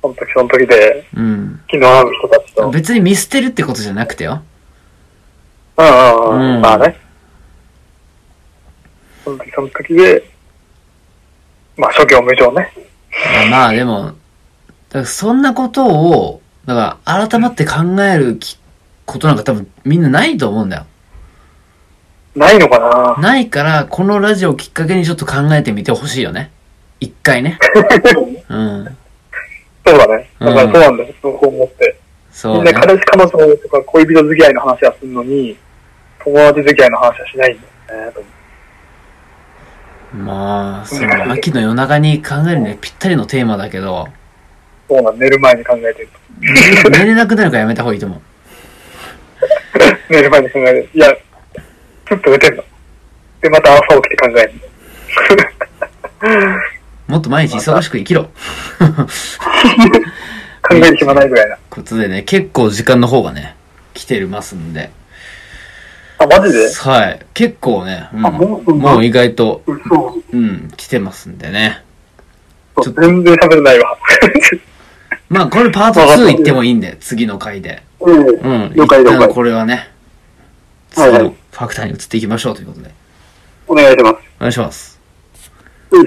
[0.00, 1.60] その時その時で、うん。
[1.68, 2.66] 気の合う人たちと。
[2.66, 4.42] うん別に見捨てるってことじゃなくてよ。
[5.76, 6.60] うんううんん。
[6.60, 6.96] まあね。
[9.28, 10.30] その時その時で、
[11.76, 12.72] まあ諸行無常ね。
[13.50, 14.14] まあでも、
[15.04, 18.58] そんなことを、だから改まって考えるき
[19.04, 20.86] ことなんか多分みんなないと思うんだよ。
[22.34, 23.22] ないのかな？
[23.22, 26.50] ないから、このラジオをきっかけにちょっと考えてみてほしいよね。
[27.00, 27.58] 一回ね。
[28.48, 28.96] うん。
[29.86, 30.30] そうだね。
[30.38, 31.14] だからうんそうなんだよ。
[31.20, 31.98] そう思って。
[32.30, 32.70] そうね。
[32.70, 35.56] みんな彼氏彼女とか恋人付き合いの話はするのに、
[36.22, 38.37] 友達付き合いの話はしないんだよね。
[40.12, 44.08] まあ、その、秋の夜中に考えるにはぴったりのテーマだけど、
[44.88, 46.90] そうなん寝る前に考えてると。
[46.90, 48.20] 寝寝れなくなるからやめた方がいいと思う。
[50.12, 50.88] 寝る前に考える。
[50.94, 51.14] いや、
[52.08, 52.64] ちょっと寝てんの。
[53.42, 54.52] で、また朝起きて考える
[57.06, 58.24] もっと毎日忙しく生きろ。
[60.62, 61.58] 考える暇ないぐらいな。
[61.68, 63.56] ことでね、結構時間の方がね、
[63.94, 64.90] 来てますんで。
[66.18, 66.72] あ、マジで？
[66.74, 67.26] はい。
[67.34, 70.22] 結構ね、うんあもうもう意外と、嘘。
[70.32, 71.82] うん、来てますんでね。
[72.82, 73.96] 全然喋れないわ。
[75.28, 77.82] まあ、これパート2行ってもいいんで、次の回で。
[78.00, 78.16] うん。
[78.16, 78.22] う
[78.68, 78.72] ん。
[78.74, 79.90] 了解了解一旦これはね、
[80.90, 82.90] 次のファクターに移っていきましょうということで。
[83.66, 84.16] お願いします。
[84.38, 85.00] お願いします。
[85.90, 86.04] うん。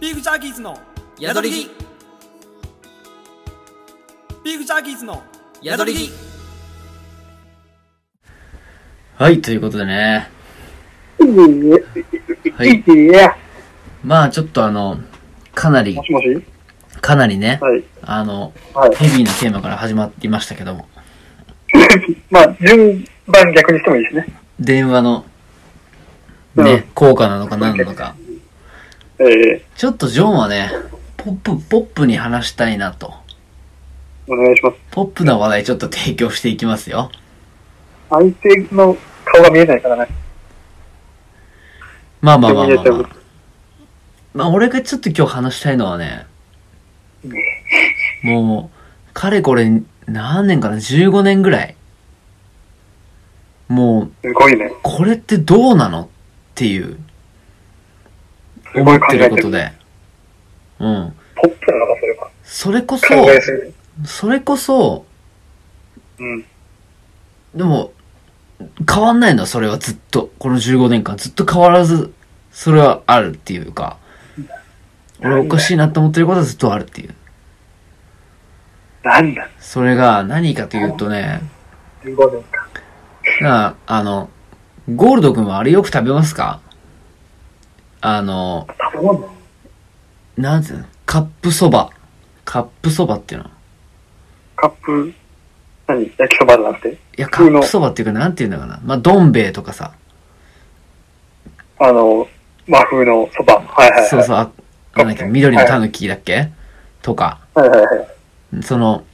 [0.00, 0.78] ビーフジャーキーズの
[1.18, 1.70] 宿り着
[4.44, 5.22] ビーフジャーキーズの
[5.62, 6.33] 宿り着
[9.16, 10.28] はい、ということでね。
[11.20, 11.24] い
[12.50, 12.84] はい。
[14.02, 14.98] まあ、ちょっとあの、
[15.54, 16.42] かなりも、しもし？
[17.00, 17.84] かなりね、はい。
[18.02, 18.96] あの、はい。
[18.96, 20.88] ヘビーなテーマから始まりましたけども、
[22.28, 24.26] まあ、順番逆にしてもいいですね。
[24.58, 25.24] 電話の、
[26.56, 28.16] うんね、効果なのか何なのか。
[29.20, 30.72] ええちょっとジョンはね、
[31.16, 33.14] ポップ、ポップに話したいなと。
[34.26, 34.76] お願いします。
[34.90, 37.12] ポップな話題ちょっと提供していきますよ。
[38.10, 40.08] 相手の顔が見えないからね。
[42.20, 43.08] まあまあまあまあ、まあ。
[44.34, 46.26] まあ俺がちょっと今日話したいのはね、
[48.22, 48.70] も
[49.10, 51.76] う、かれこれ何年かな ?15 年ぐらい。
[53.68, 54.72] もう、すごいね。
[54.82, 56.02] これってどうなの？
[56.02, 56.08] っ
[56.54, 56.98] ていう、
[58.74, 59.30] 思ってる。
[59.30, 59.72] ことで。
[60.80, 61.14] うん。
[61.36, 62.30] ポップなのか、それは。
[62.42, 63.06] それこそ。
[64.04, 65.06] それこそ、
[66.18, 66.44] うん。
[67.54, 67.92] でも、
[68.90, 72.12] 変わんないのはそれはずっと、この15年間ずっと変わらず、
[72.50, 73.98] それはあるっていうか、
[75.20, 77.14] 俺おかしいなって思ってることはずっとあるっていう。
[79.02, 81.42] なんだ、それが何かというとね、
[82.02, 82.68] 15年か。
[83.40, 84.30] なあ、あの、
[84.94, 86.60] ゴールド君はあれよく食べますか？
[88.00, 88.66] あの、
[90.36, 90.84] なんていうの？
[91.06, 91.90] カップそば。
[92.44, 93.50] カップそばっていうの。
[94.56, 95.14] カップ、
[95.86, 96.10] 何？
[96.16, 96.92] 焼きそばじゃなくて？
[96.92, 98.80] いや、カップそばっていうかなんていうんだかな。
[98.84, 99.92] まあ、どん兵衛とかさ。
[101.78, 102.26] あの、
[102.68, 103.60] 和風のそば。
[103.60, 104.08] はいはいはい。
[104.08, 104.50] そうそう、あ
[104.96, 106.50] なんだっけ、緑のタヌキだっけ？
[107.02, 107.40] とか。
[107.54, 107.86] はいはいは
[108.58, 108.62] い。
[108.62, 109.04] その、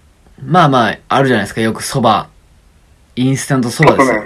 [0.44, 1.60] まあまあ、あるじゃないですか。
[1.60, 2.28] よくそば。
[3.16, 4.24] インスタントそばですよ。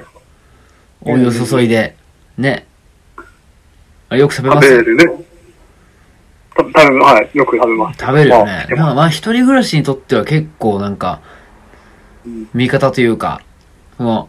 [1.01, 1.97] お湯を注いで。
[2.37, 2.67] ね。
[4.11, 4.69] あよく食べ食ます？
[4.77, 5.05] べるね。
[6.55, 7.31] た食べる、はい。
[7.33, 7.99] よく食べます。
[7.99, 8.67] 食べるよね。
[8.77, 11.44] まあまあ、一人暮らしにとっては結構なんか、うん
[12.55, 13.41] 味方というか、
[13.97, 14.29] その、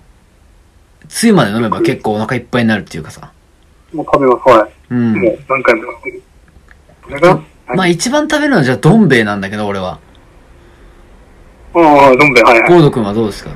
[1.08, 3.31] つゆまで飲めば結構お腹いっぱいになるっていうかさ。
[3.93, 4.71] もう食べます、はい。
[4.89, 5.13] うん。
[5.21, 5.81] もう何回も。
[7.03, 9.99] これが、まあ一番食べるのはじゃあどん兵衛なんだけど、俺は。
[11.73, 12.69] ああ、どん兵衛、はいはい。
[12.69, 13.51] ゴード君はどうですか？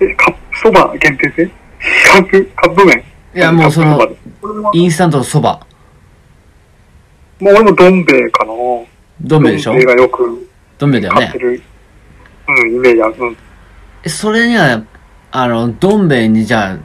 [0.00, 1.50] え、カップそば限定で
[2.12, 3.04] カップ、カップ麺？
[3.34, 3.98] いや、もうその
[4.74, 5.66] インスタントのそば。
[7.40, 8.52] もう俺もどん兵衛かな。
[9.20, 9.72] どん兵衛でしょ？
[9.72, 11.38] どん兵衛がよくどん兵衛だよね買って。
[11.38, 11.62] る、
[12.60, 13.14] うん、イメージある。
[13.18, 13.36] うん。
[14.04, 14.82] えそれには、
[15.30, 16.78] あの、どん兵衛にじゃあ、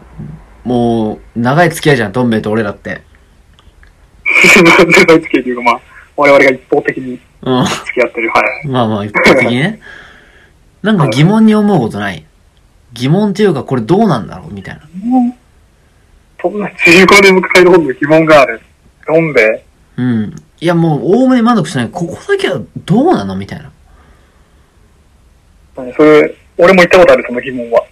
[0.63, 3.01] もう、長い付き合いじゃん、どん兵衛と俺らって。
[4.55, 5.81] 長い付き合いというか、まあ、
[6.15, 7.65] 我々が一方的にうん。
[7.65, 8.29] 付き合ってる。
[8.29, 8.67] はい。
[8.67, 9.79] まあまあ、一方的にね。
[10.83, 12.23] なんか疑問に思うことない？
[12.93, 14.53] 疑問っていうか、これどうなんだろう？
[14.53, 14.81] みたいな。
[16.41, 18.61] そんな15年もかかるほどの疑問がある。
[19.07, 19.63] どん兵衛
[19.97, 20.35] うん。
[20.59, 21.89] いや、もう、おおむね満足しない。
[21.89, 23.35] ここだけはどうなの？
[23.35, 23.71] みたいな。
[25.77, 27.83] 何それ、俺も言ったことある、その疑問は。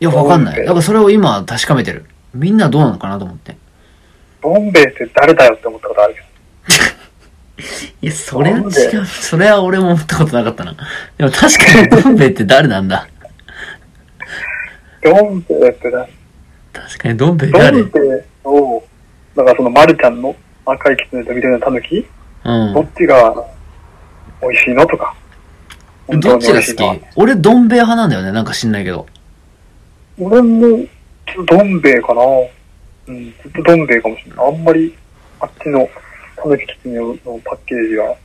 [0.00, 0.58] いや、わかんない。
[0.58, 2.04] だからそれを今確かめてる。
[2.34, 3.56] みんなどうなのかなと思って。
[4.42, 6.20] どん兵衛って誰だよって思ったことあるけ
[8.02, 8.62] いや、それは違
[8.96, 9.06] う。
[9.06, 10.76] それは俺も思ったことなかったな。
[11.16, 13.08] でも確かに、どん兵衛って誰なんだ
[15.02, 15.14] ど。
[15.14, 16.12] どん兵衛って誰？
[16.72, 17.80] 確かに、どん兵衛ど誰？
[17.80, 18.82] ん兵衛を、
[19.36, 20.34] だからその丸ちゃんの
[20.66, 22.06] 赤い狐と緑の狸、
[22.44, 22.80] うんど。
[22.82, 23.34] っちが
[24.42, 25.14] 美味しいのとか。
[26.08, 27.04] どっちが好き？
[27.16, 28.32] 俺、どん兵衛派なんだよね。
[28.32, 29.06] なんか知んないけど。
[30.18, 30.86] 俺も、
[31.26, 32.22] ちょっとどん兵衛かな。
[33.08, 34.46] うん、ずっとどん兵衛かもしれない。
[34.46, 34.96] あんまり、
[35.40, 35.88] あっちの、
[36.36, 38.16] たぬききつねのパッケージは、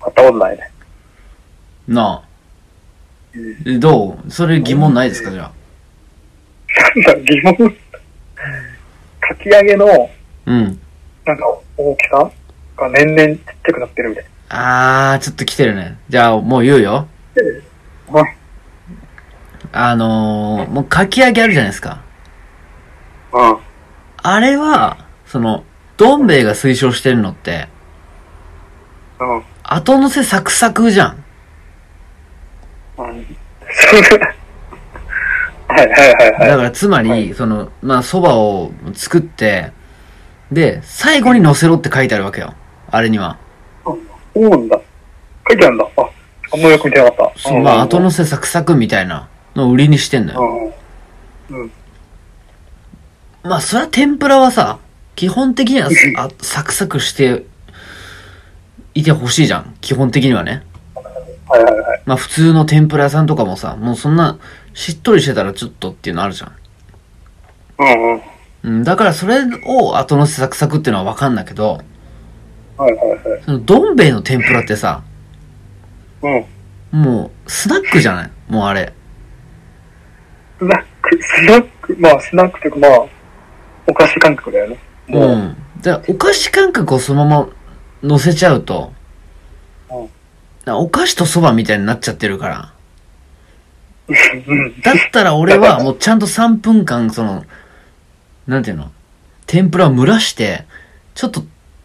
[0.00, 0.70] 買ったことないね。
[1.88, 2.28] なあ。
[3.34, 3.74] うん。
[3.74, 4.30] えどう？
[4.30, 5.52] それ疑問ないですかじゃあ？
[7.06, 7.56] なんか疑問、
[9.20, 10.10] かき揚げの、
[10.46, 10.80] うん。
[11.26, 12.30] なんか大きさ？
[12.76, 15.96] が年々ちっちゃくなってるみたいあー、ちょっと来てるね。
[16.10, 17.08] じゃあ、もう言うよ。
[18.20, 18.24] い。
[19.72, 22.02] あのー、もうかき揚げあるじゃないですか。
[23.32, 23.56] うん。
[24.18, 25.64] あれは、その、
[25.96, 27.66] どん兵衛が推奨してるのって、
[29.18, 29.42] うん。
[29.62, 31.24] 後乗せサクサクじゃん。
[32.98, 33.06] うん。
[33.06, 33.14] は
[35.82, 36.48] いはいはいはい。
[36.48, 39.72] だからつまり、その、まあ、蕎麦を作って、
[40.50, 42.52] で、最後に乗せろって書いてあるわけよ。
[42.90, 43.38] あれには。
[44.34, 44.80] そうなんだ。
[45.48, 45.86] 書いてあるんだ。
[45.96, 46.10] あ、
[46.52, 47.40] あんまよく見てなかった。
[47.40, 50.72] そう、まあ、後乗せサクサクみたいなのを売りにしてんのよ。
[51.50, 51.60] うん。
[51.60, 51.72] うん。
[53.42, 54.78] まあ、それは天ぷらはさ、
[55.16, 57.44] 基本的にはあサクサクして
[58.94, 59.74] いてほしいじゃん。
[59.80, 60.62] 基本的にはね。
[61.48, 62.02] はいはいはい。
[62.06, 64.38] まあ、普通の天ぷら屋さんとかもさ、もうそんな、
[64.74, 66.52] しっとりしてたらちょっとっていうのあるじゃん。
[67.78, 68.22] うんうん。
[68.64, 71.82] うん、だからそれを後乗せサクサクっていうのはわかんだけど、
[72.76, 73.42] はいはいはい。
[73.44, 75.02] そのどん兵衛の天ぷらってさ、
[76.22, 76.44] うん。
[77.00, 78.30] もう、スナックじゃない？
[78.48, 78.92] もうあれ。
[80.58, 83.06] スナック、スナック、まあスナックというかまあ、
[83.86, 84.78] お菓子感覚だよね。
[85.08, 85.36] う。
[85.36, 85.56] ん。
[85.82, 87.48] だからお菓子感覚をそのまま
[88.02, 88.92] 乗せちゃうと、
[89.90, 90.08] うん
[90.64, 92.72] お菓子と蕎麦みたいになっちゃってるから。
[94.06, 94.12] う
[94.54, 94.80] ん。
[94.80, 97.44] だったら俺はもうちゃんと3分間、その、
[98.46, 98.92] なんていうの？
[99.46, 100.64] 天ぷらを蒸らして、
[101.14, 101.42] ちょっと、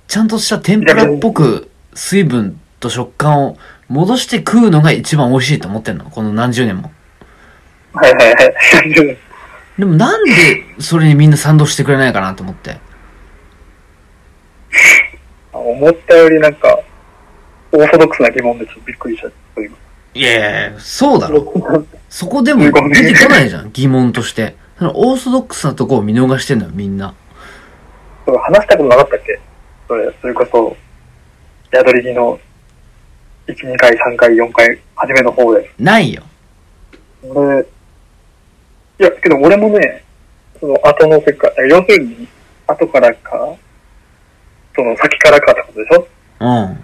[0.07, 3.57] ちゃんとした天ぷらっぽく水分と食感を
[3.89, 6.09] 戻して食うのが一番美味しいと思ってんの？
[6.09, 6.91] この何十年も。
[7.93, 9.17] はいはいはい。
[9.77, 10.31] でもなんで
[10.79, 12.77] それにみんな賛同してくれないかなと思って。
[15.53, 16.79] 思ったよりなんか、
[17.71, 19.75] オーソドックスな疑問でちょっとびっくりしちゃった、今。
[20.13, 21.85] いやいや、そうだろ。
[22.09, 22.71] そこでも出て
[23.25, 24.55] こないじゃん、疑問として。
[24.79, 27.13] そのオーソドックスなとこを見逃してんのよ、みんな。
[28.25, 29.39] 話したことなかったっけ？
[29.87, 30.75] それ、それこそ、
[31.73, 32.39] 宿り木の
[33.47, 35.71] 1、2回、3回、4回、初めの方で。
[35.79, 36.23] ないよ。
[37.23, 40.03] 俺、いや、けど俺もね、
[40.59, 42.27] その後のせか、要するに、
[42.67, 43.55] 後からか、
[44.75, 46.07] その先からかってことでしょ？
[46.39, 46.83] うん。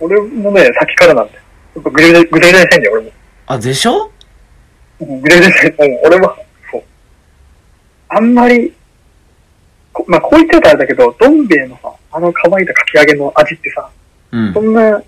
[0.00, 1.40] 俺もね、先からなんだよ。
[1.76, 3.10] やっぱぐれぐれぐれぐれしてんだよ、俺も。
[3.46, 4.10] あ、でしょ？
[5.00, 6.34] うんぐれぐれしてん、うん、俺も、
[6.70, 6.82] そう。
[8.08, 8.74] あんまり、こ
[10.08, 13.88] まあ、こう言っちゃうとあれだけど、どん兵衛のさ、あの乾いたかき揚げの味ってさ、
[14.32, 14.60] うんそ。
[14.60, 15.02] んな、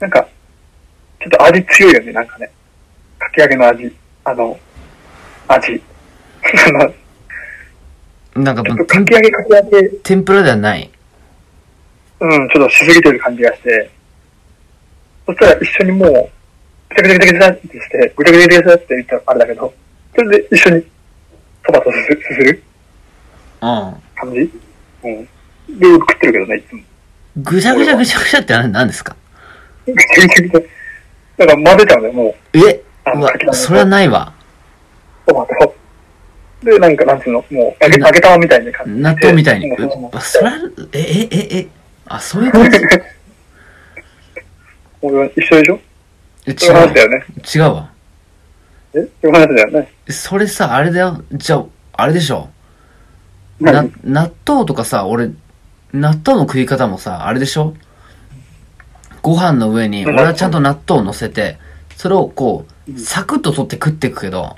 [0.00, 0.28] なんか、
[1.20, 2.50] ちょっと味強いよね、なんかね。
[3.18, 3.96] かき揚げの味。
[4.24, 4.58] あの、
[5.48, 5.82] 味。
[8.36, 10.90] なんかもうちょっと、かき揚げかき揚げ、天ぷらではない。
[12.20, 13.90] うん、ちょっとしすぎてる感じがして、
[15.26, 16.10] そしたら一緒にもう、
[16.90, 19.74] ぐちゃぐちゃぐちゃぐちゃってして、ぐちゃぐちゃぐちゃって言ったらあれだけど、
[20.14, 20.86] それで一緒に
[21.66, 22.73] そばとすすするうん。
[24.14, 24.38] 感じ
[25.04, 25.78] うん。
[25.78, 26.82] で、食ってるけどね、いつも。
[27.38, 29.16] ぐちゃぐちゃぐちゃぐちゃって何ですか
[29.86, 30.60] ぐちゃぐちゃぐちゃ。
[31.38, 32.02] だから混ぜちゃうん。
[32.02, 34.32] だよ、もう、えあうわ、それはないわ。
[35.28, 35.74] そばと。
[36.62, 36.96] で、なん。
[36.96, 37.20] か、なん。
[37.20, 38.92] ていうの、もう、揚げ、揚げ玉みたいな感じ。
[39.02, 39.76] 納豆みたいに。
[39.76, 40.52] そままあそれは、
[40.92, 41.66] え、え、え、え、
[42.06, 42.78] あ、そういう感じ
[45.02, 45.80] 俺は一緒でしょ
[46.46, 47.24] えそういう話だ違よね。
[47.36, 47.58] う。
[47.58, 47.90] 違うわ。
[48.94, 49.88] えそういう話だよね。
[50.08, 51.22] それさ、あれだよ。
[51.32, 52.48] じゃあ、あれでしょ。
[53.60, 55.30] な何、納豆とかさ、俺、
[55.92, 57.74] 納豆の食い方もさ、あれでしょ？
[59.22, 61.58] ご飯の上に、うん俺はちゃんと納豆を乗せて、
[61.96, 64.56] それをこう、サクッと取って食っていくけど、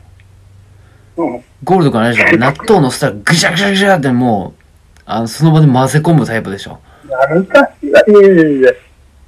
[1.17, 1.45] うん。
[1.63, 4.63] ゴールド君あれでしょ納豆を乗せたらぐしゃぐしゃぐしゃってもう、
[5.07, 6.79] あの、その場で混ぜ込むタイプでしょ？
[7.05, 7.69] いや、昔は、
[8.09, 8.73] いやいやいや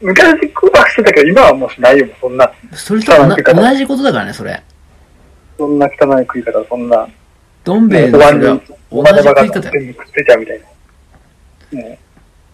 [0.00, 2.50] 昔はしてたけど、今はもうしないよ、そんな。
[2.72, 4.62] それと同じことだからね、それ。
[5.56, 7.08] そんな汚い食い方、そんな。
[7.68, 8.18] どん兵衛の
[8.90, 9.72] お金ばがじ食い方よ。
[9.74, 10.60] 全部くっついちゃうみたい
[11.70, 11.82] な。
[11.82, 11.98] もう、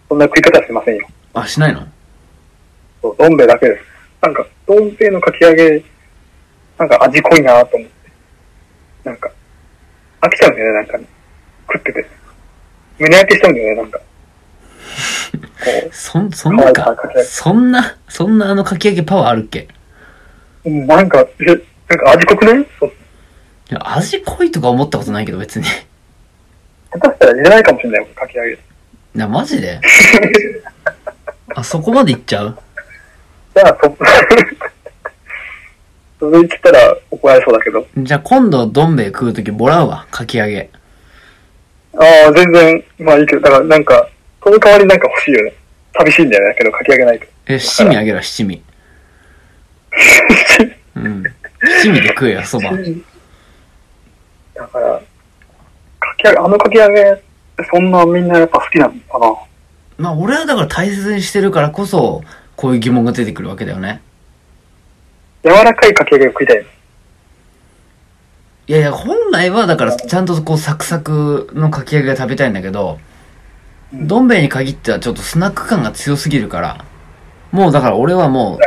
[0.09, 1.07] そんな食い方はしてませんよ。
[1.33, 1.87] あ、しないの？
[3.01, 3.83] そう、どん兵衛だけです。
[4.21, 5.81] なんか、どん兵衛のかき揚げ、
[6.77, 8.11] なんか味濃いなと思って。
[9.05, 9.31] なんか、
[10.19, 11.05] 飽きちゃうんだよね、なんかね。
[11.71, 12.05] 食ってて。
[12.99, 13.99] 胸焼けしちゃうんだよね、なんか。
[13.99, 14.03] こ
[15.93, 16.93] そん、そんなか？
[17.23, 19.69] そんな、そんなあのかき揚げパワーあるっけ？
[20.65, 21.57] う、うん、なんか、え、なん
[21.99, 22.67] か味濃くない？
[22.81, 22.91] そう
[23.71, 25.65] いや、味濃いとか思ったことないけど別に。
[25.65, 28.57] 下手したら入れないかもしれないよ、かき揚げ。
[29.15, 29.79] な、マジで？
[31.55, 32.57] あ、そこまでいっちゃう？
[33.55, 33.97] じゃあ、そ、
[36.19, 37.87] それ言ったら怒られそうだけど。
[37.97, 40.69] じゃあ今度どん兵衛食うときもらうわ、かき揚げ。
[41.97, 44.09] ああ、全然、まあいいけど、だからなんか、
[44.43, 45.53] その代わりなんか欲しいよね。
[45.97, 47.25] 寂しいんだよね、だけど、かき揚げないと。
[47.47, 48.61] え、七味あげるわ、 七味。
[50.95, 51.23] うん。
[51.81, 52.71] 七味で食えよ、そば。
[54.55, 55.01] だから、
[55.99, 57.21] かき揚げ、あのかき揚げ、
[57.71, 59.35] そんなみんなやっぱ好きなのかな？
[59.97, 62.23] まあ俺はだから大切にしてるからこそ、
[62.55, 64.01] こういう疑問が出てくるわけだよね。
[65.43, 66.63] 柔らかいかき揚げを食いたいの？
[66.63, 66.67] い
[68.67, 72.99] やいや、本来はだからちゃんとこうサクサクのかき揚げが食べたいんだけど、
[73.93, 76.83] うんどん兵衛に限ってはちょっとスナック感が強すぎるから、
[77.51, 78.59] もうだから俺はもう、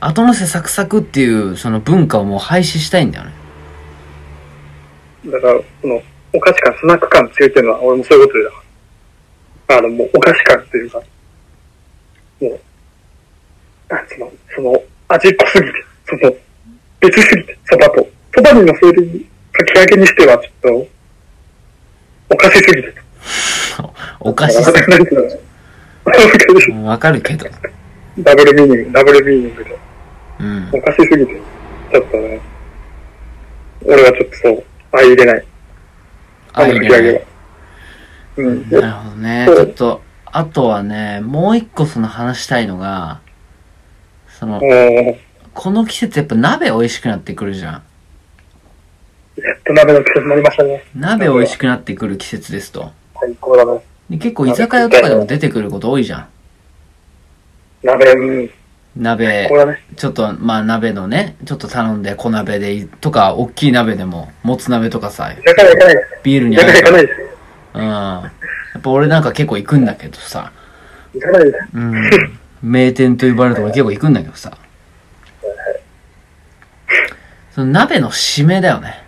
[0.00, 3.32] 後乗せサクサクっていうその文化をもう廃止したいんだよね。
[5.26, 8.56] だから、その、お菓子感、スナック感強いっていうのは、俺もそういうことでだか
[9.68, 9.78] ら。
[9.78, 10.98] あの、もう、お菓子感っていうか、
[12.40, 12.60] もう、
[13.88, 16.34] なんつうの、その、味濃すぎて、その、
[17.00, 18.06] 別すぎて、そばと。
[18.36, 20.88] そばに乗せるかき揚げにしては、ちょっと、
[22.30, 22.94] おかしすぎて。
[24.20, 24.72] おかしさ。
[24.72, 25.16] なんて
[26.84, 27.46] わかるけど。
[28.18, 29.78] ダブルミーニング、ダブルミーニングで。
[30.40, 30.68] うん。
[30.72, 31.40] おかしすぎて、
[31.90, 32.40] ちょっとね、
[33.84, 35.46] 俺はちょっとそう、相入れない。
[36.52, 37.26] あ、いいのかき揚げはね。。
[38.36, 38.70] うん。
[38.70, 39.46] なるほどね。
[39.48, 43.20] ちょっと、あとはね、もう一個その話したいのが、
[44.28, 44.60] その、
[45.52, 47.72] この季節やっぱ鍋美味しくなってくるじゃん。
[49.36, 50.84] やっと鍋の季節になりましたね。
[50.94, 52.92] 鍋美味しくなってくる季節ですと。
[53.20, 53.80] 最高だね。
[54.10, 56.28] で結構居酒屋とかでも出てくること多いじゃん。
[57.82, 58.50] 鍋、うん、
[58.96, 59.50] 鍋。
[59.96, 66.20] ちょっと、まあ鍋のね、ちょっと頼んで小鍋でい、とか、大きい鍋でも、もつ鍋とかさ、だから行かないです。
[66.22, 67.20] ビールにだ合から行かないです。
[67.74, 67.82] うん。
[67.82, 68.32] や
[68.78, 70.52] っぱ俺なんか結構行くんだけどさ、
[71.12, 71.58] 行かないです。
[71.74, 71.94] うん。
[72.62, 74.56] 名店と呼ばれるとこ結構行くんだけどさ。
[77.52, 79.04] その鍋の締めだよね。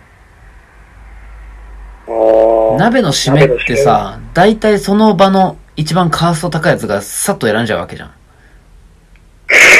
[2.77, 8.11] 鍋の締めってさ、大体その場の一番カースト高いやつがさっと選んじゃうわけじゃん。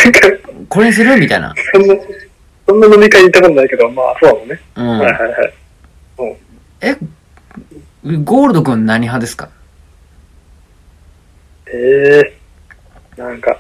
[0.70, 1.54] これにするみたいな。
[1.74, 1.96] そんな、
[2.68, 4.62] そんな飲み会行ったことないけど、まあ、そうなのね。
[4.76, 5.00] うん。
[5.00, 6.36] はいはいはい。
[6.82, 6.96] え、
[8.24, 9.50] ゴールド君何派ですか？
[11.74, 12.22] え
[13.18, 13.60] えなんか、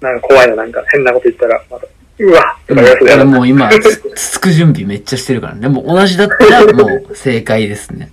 [0.00, 1.86] なんか怖いな、なんか変なこと言ったら、また、
[2.18, 3.24] うわとか言われそうや俺な。
[3.24, 3.80] もう今、つ
[4.14, 5.60] つつく準備めっちゃしてるからね。
[5.62, 8.10] でも同じだったらもう正解ですね。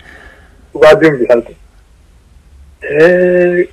[0.73, 1.55] うわ、準備されて。
[2.81, 3.69] ええ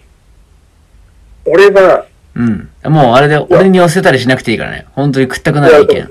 [1.45, 2.71] 俺は、うん。
[2.85, 4.87] もうあれで俺に寄せたりしなくていいからね。
[4.93, 6.11] 本当に食ったくなる意見。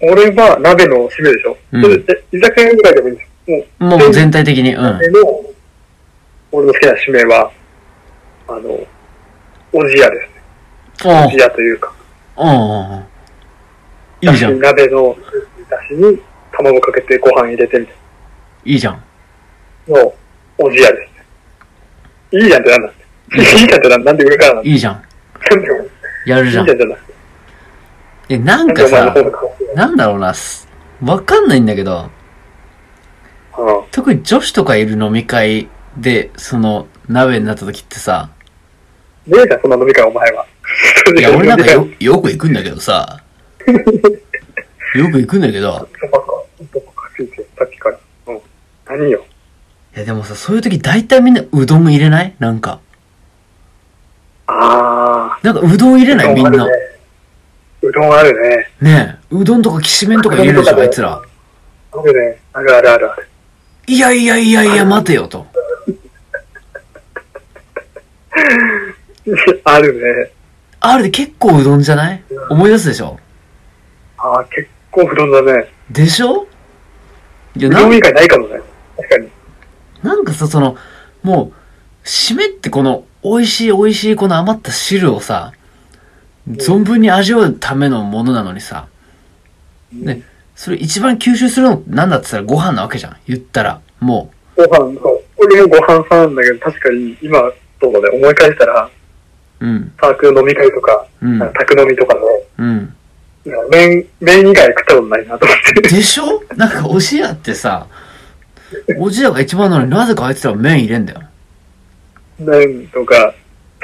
[0.00, 1.56] 俺は鍋の締めでしょ。
[1.72, 3.64] うんそれえ居酒屋ぐらいでもいいんですよ。
[3.78, 5.00] もう、もう全体的に、うん。
[6.52, 7.50] 俺の好きな締めは、
[8.46, 8.86] あの、
[9.72, 10.20] おじやで
[10.96, 11.12] すね。
[11.12, 11.92] おおじやというか。
[12.36, 13.02] お
[14.20, 14.60] いいじゃん。
[14.60, 15.16] 鍋の
[15.68, 16.20] だしに
[16.52, 17.96] 卵かけてご飯入れてみたい
[18.64, 19.02] いいじゃん。
[19.88, 20.14] なのを
[20.58, 21.08] おじやで
[22.30, 22.42] すね。
[22.42, 22.92] いいじゃんってなんだ。
[23.36, 25.02] いいじゃんなんで上からなのいいじゃん。
[26.26, 26.66] やるじゃん。
[28.30, 29.14] え、なんかさ、
[29.74, 30.34] なんだろうな、
[31.02, 32.10] わかんないんだけど、
[33.90, 38.30] 特に女子とかいる飲み会で、その、鍋になった時ってさ、
[39.26, 40.46] ねえじゃん、そんな飲み会お前は？
[41.18, 43.22] いや、 俺なんかよ、よく行くんだけどさ、
[43.66, 45.88] よく行くんだけど、
[48.86, 49.24] 何よ？
[49.96, 52.34] いや、でもさ、そういう時大体みんなうどん入れない？
[52.38, 52.80] なんか。
[54.50, 56.16] あなんかうどん入れー。
[56.16, 56.66] ないみんな。
[57.82, 58.70] うどんあるね。
[58.80, 59.18] ね。
[59.30, 61.20] うどんとかきしめんとか入れるでしょ、あいつら。
[61.92, 62.40] あるね。
[62.54, 63.28] あるあるあるある。
[63.86, 65.46] いやいやいやいや、待てよと。
[69.64, 69.94] ある
[70.24, 70.32] ね。
[70.80, 72.22] あれで結構うどんじゃない？
[72.48, 73.18] 思い出すでしょ？
[74.16, 75.68] あー、結構うどんだね。
[75.90, 76.46] でしょ？
[77.56, 78.60] いや、うなんどん以外ないかもね。
[78.96, 79.28] 確かに。
[80.02, 80.76] なんかさ、その、
[81.22, 85.52] もう、締めってこの、美味しい美味しいこの余った汁をさ、
[86.48, 88.86] 存分に味わうためのものなのにさ、
[89.92, 90.22] ね、
[90.54, 93.16] それ一番吸収するのって何だって言ったらご飯なわけじゃん。
[93.26, 93.80] 言ったら。
[94.00, 95.22] もご飯、そう。
[95.38, 97.38] 俺もご飯さんなんだけど、確かに今、
[97.80, 98.90] そうだね、思い返したら、
[99.60, 99.66] う。
[99.66, 99.92] うん。
[100.00, 102.20] サークル飲み会とか、うん宅飲みとかの、
[102.58, 102.94] うん。
[103.70, 105.88] 麺、麺以外食ったことないなと思って。
[105.88, 106.42] でしょ？
[106.56, 107.86] なんかおじやってさ、
[108.98, 111.22] おじやが一番なのになぜかあいつら麺入れんだよ。
[112.38, 113.34] 麺とか、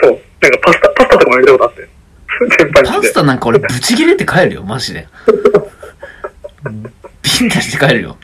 [0.03, 0.19] そう。
[0.41, 1.89] なんかパスタ、パスタとかも入れたことあって。
[2.59, 3.09] 先輩パで。
[3.09, 5.07] スタなんか俺 ブチ切れて帰るよ、マジで。
[6.65, 8.17] ビンタして帰るよ。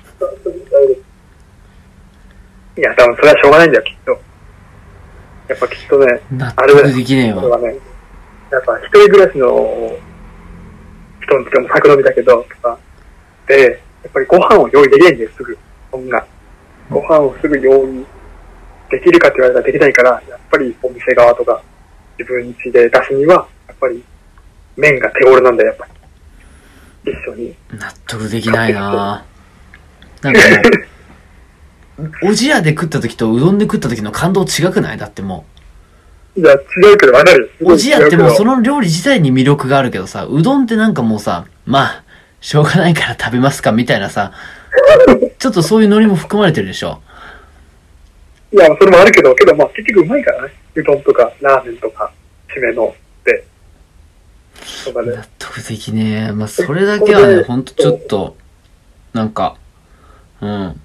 [2.76, 4.20] いや、多分それはしょうがないんだよ、きっと。
[5.48, 7.58] やっぱきっとね、納得できねえわ。
[7.58, 7.76] ね、
[8.52, 9.98] やっぱ一人暮らしの
[11.22, 12.78] 人につかも酒飲みだけど、とか、
[13.48, 15.58] で、やっぱりご飯を用意できないんだよ、すぐ。
[15.90, 16.24] そんな。
[16.88, 18.06] ご飯をすぐ用意
[18.90, 21.62] できるかって言われたらできないから、やっぱりお店側とか
[22.18, 24.02] 自分家で出すには、やっぱり
[24.76, 25.86] 麺が手頃なんだよ、やっぱ
[27.04, 27.12] り。
[27.12, 27.54] 一緒に。
[27.72, 29.24] 納得できないな
[30.22, 30.40] なんか
[31.98, 34.98] もう、 おじやで食った時とうどんで食った時の感動違くない？
[34.98, 35.44] だっても
[36.36, 36.56] いや、違
[36.94, 42.04] うけど、わかるおじやってもうその料理自体に魅力があるけどさ、うどんってなんかもうさ、まあ、
[42.40, 44.32] しょうがないから食べますかみたいなさ、
[45.38, 47.02] ちょっとそういうノリも含まれてるでしょ。
[48.52, 50.52] いや、それもあるけど、けど、まあ結局うまいからね。
[50.74, 52.12] うどんとか、ラーメンとか、
[52.54, 53.44] 締めのって。
[54.84, 55.16] とかで。
[55.16, 56.32] 納得できねえ。
[56.32, 58.36] まあ、それだけはね、ほんとちょっと、
[59.12, 59.56] なんか、
[60.40, 60.80] うん。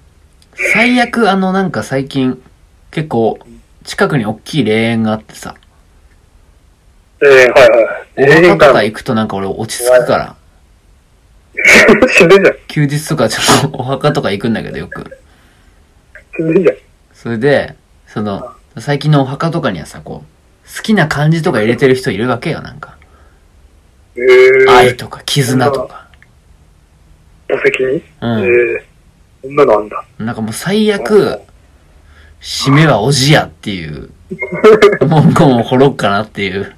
[0.72, 2.42] 最悪、あの、なんか最近、
[2.90, 3.38] 結構、
[3.84, 5.54] 近くに大きい霊園があってさ、
[7.22, 7.80] ええはいはい。
[8.16, 10.36] おええ墓とか行くとなんか俺落ち着くから、
[12.08, 12.56] 死んでんじゃん。
[12.68, 15.18] 休日とかちょっとお墓とか行くんだけどよく。
[16.36, 16.76] 死んでんじゃん。
[17.26, 17.74] それで、
[18.06, 22.96] その、最近のお墓とかにはさ、こう、好きな漢字とか入れてる人いるわけよ、なんか。
[24.14, 26.06] ええ愛とか、絆とか。
[27.48, 28.02] 墓石に？
[28.20, 28.48] うんえ
[28.78, 28.86] え
[29.42, 30.04] そんなのあんだ。
[30.18, 31.40] なんかもう最悪、
[32.40, 34.10] 締めはおじやっていう、
[35.00, 36.76] 文言を掘ろうかなっていう。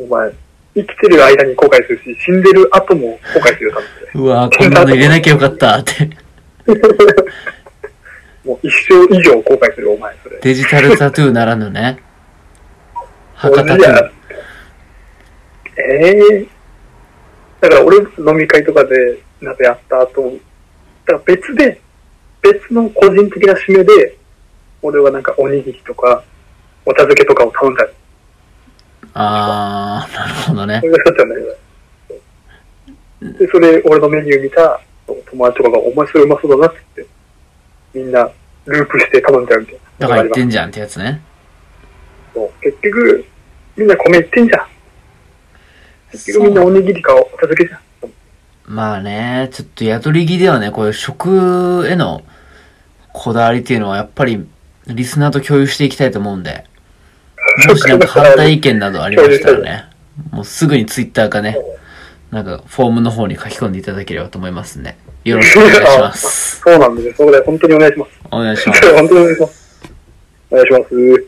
[0.00, 0.32] お前、
[0.74, 3.72] 生きてる間に後悔するし、死んでる後も後悔するよ、
[4.14, 6.10] 多分うわこんなの入れなきゃよかったって。
[8.44, 10.40] もう一生以上後悔する、お前、それ。
[10.40, 11.98] デジタルタトゥーならぬね。
[13.34, 14.10] 墓タトゥー。
[15.76, 16.46] ええ
[17.60, 20.32] だから俺飲み会とかで、なんかやった後、
[21.06, 21.80] だから別で、
[22.42, 24.18] 別の個人的な締めで、
[24.82, 26.24] 俺はなんかおにぎりとか、
[26.84, 27.92] お茶漬けとかを頼んだり、
[29.14, 30.86] あー、なるほどねそ。
[30.86, 31.40] れが一つなんだけ
[33.20, 33.38] ど。
[33.38, 37.14] で、それ、俺のメニュー見た友達とかが、お前それうまそうだなって言って、
[37.94, 38.30] みんな
[38.66, 39.80] ループして頼んじゃうみたいな。
[39.98, 41.22] だから言ってんんじゃんってやつね。
[42.60, 43.24] 結局、
[43.76, 44.66] みんな米言ってんじゃん。
[46.12, 47.80] 結局みんなおにぎりかお茶漬けじゃん。
[48.66, 52.22] まあね、ちょっと宿り木ではね、こういう食への
[53.12, 54.46] こだわりっていうのはやっぱり
[54.86, 56.64] リスナーと共有していきたいと思うんで、
[57.68, 59.84] もしなんか反対意見などありましたら ね、
[60.30, 61.58] もうすぐにツイッターかね、
[62.30, 66.60] なんかフォームの方に書き込んでいただければと思いますんで、よろしくお願いします。
[66.64, 67.14] そうなんですよ。
[67.16, 68.10] そこで本当にお願いします。
[68.30, 68.94] お願いします。
[68.94, 69.82] 本当にお願いします。
[70.50, 70.94] お願いします。
[70.94, 71.18] は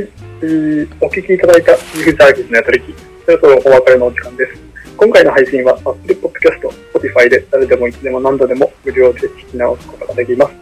[0.00, 0.08] い。
[0.42, 2.94] えーお聞きいただいたユーザーギスのやたりき、
[3.26, 4.52] そろそろお別れのお時間です。
[4.96, 10.52] 今回の配信は Apple Podcast、Spotify で誰でもいつでも何度でも無料で聞き直すことができます。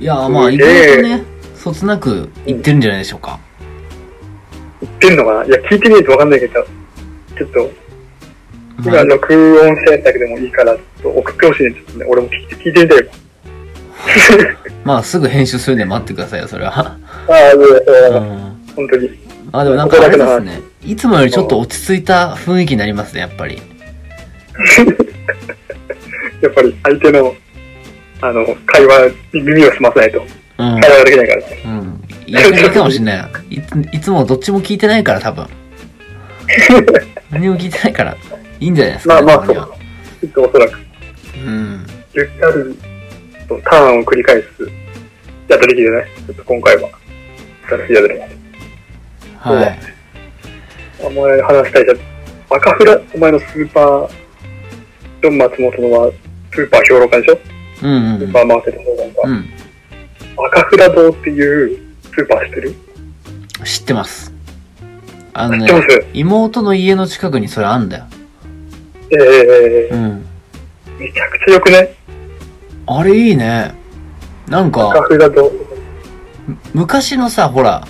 [0.00, 1.22] いや、まあ、意外とね、
[1.54, 3.38] そつなく言ってるんじゃないでしょうか。
[4.80, 5.44] 言ってんのかな？
[5.44, 6.64] いや、聞いてみないとわかんないけど、
[7.36, 7.70] ちょっと、
[8.78, 11.72] まあ、今録音したやつだけでもいいから、ちょっと送ってほしいね。
[11.72, 13.12] ちょっとね、俺も聞いて聞いてみたいわ。
[14.84, 16.70] まあ、すぐ編集するんで待ってくださいよ、それは。
[16.80, 16.96] あ
[17.28, 18.28] あ、そうだ、そうだ、うん。
[18.74, 19.10] 本当に。
[19.52, 20.62] あ、でもなんかあれですね。
[20.84, 23.56] いつもよりちょっと落ち着いた雰囲気になりますね、やっぱり。
[26.40, 27.34] やっぱり相手の、
[28.20, 30.24] あの、会話に耳を澄まさないと、
[30.58, 30.80] うん。
[30.80, 31.62] 会話ができないからね。
[31.64, 32.02] うん。
[32.28, 33.30] 逆にいいかもしんない。
[33.50, 35.46] いついつもどっちも聞いてないから、多分。
[37.30, 38.16] 何も聞いてないから、
[38.60, 39.26] いいんじゃないですか、ね。
[39.26, 39.74] まあまあ、そう。
[40.20, 40.78] きっとおそらく、
[41.44, 41.86] うん。
[42.14, 42.78] ゆったり
[43.48, 44.46] とターンを繰り返す、
[45.48, 46.06] やっとできるね。
[46.26, 46.88] ちょっと今回は、
[47.68, 48.28] 新しいやつで。
[49.38, 49.97] はい。
[51.00, 51.98] お前話したいじゃん。
[52.50, 54.08] 赤フラ、お前のスーパー、
[55.22, 56.12] ジョン松本のは、
[56.52, 57.38] スーパー評論家でしょ？
[57.82, 59.14] うんうんスーパーマーケット評論家。
[59.24, 59.44] うん。
[60.46, 62.74] 赤フラ堂っていうスーパー知ってる？
[63.64, 64.32] 知ってます。
[65.34, 66.06] あのね、す？
[66.14, 68.04] 妹の家の近くにそれあんだよ。
[69.10, 70.26] ええうん。
[70.98, 71.94] めちゃくちゃよくね
[72.86, 73.74] あれいいね。
[74.48, 75.52] なん赤か、フラ堂。
[76.72, 77.86] 昔のさ、ほら、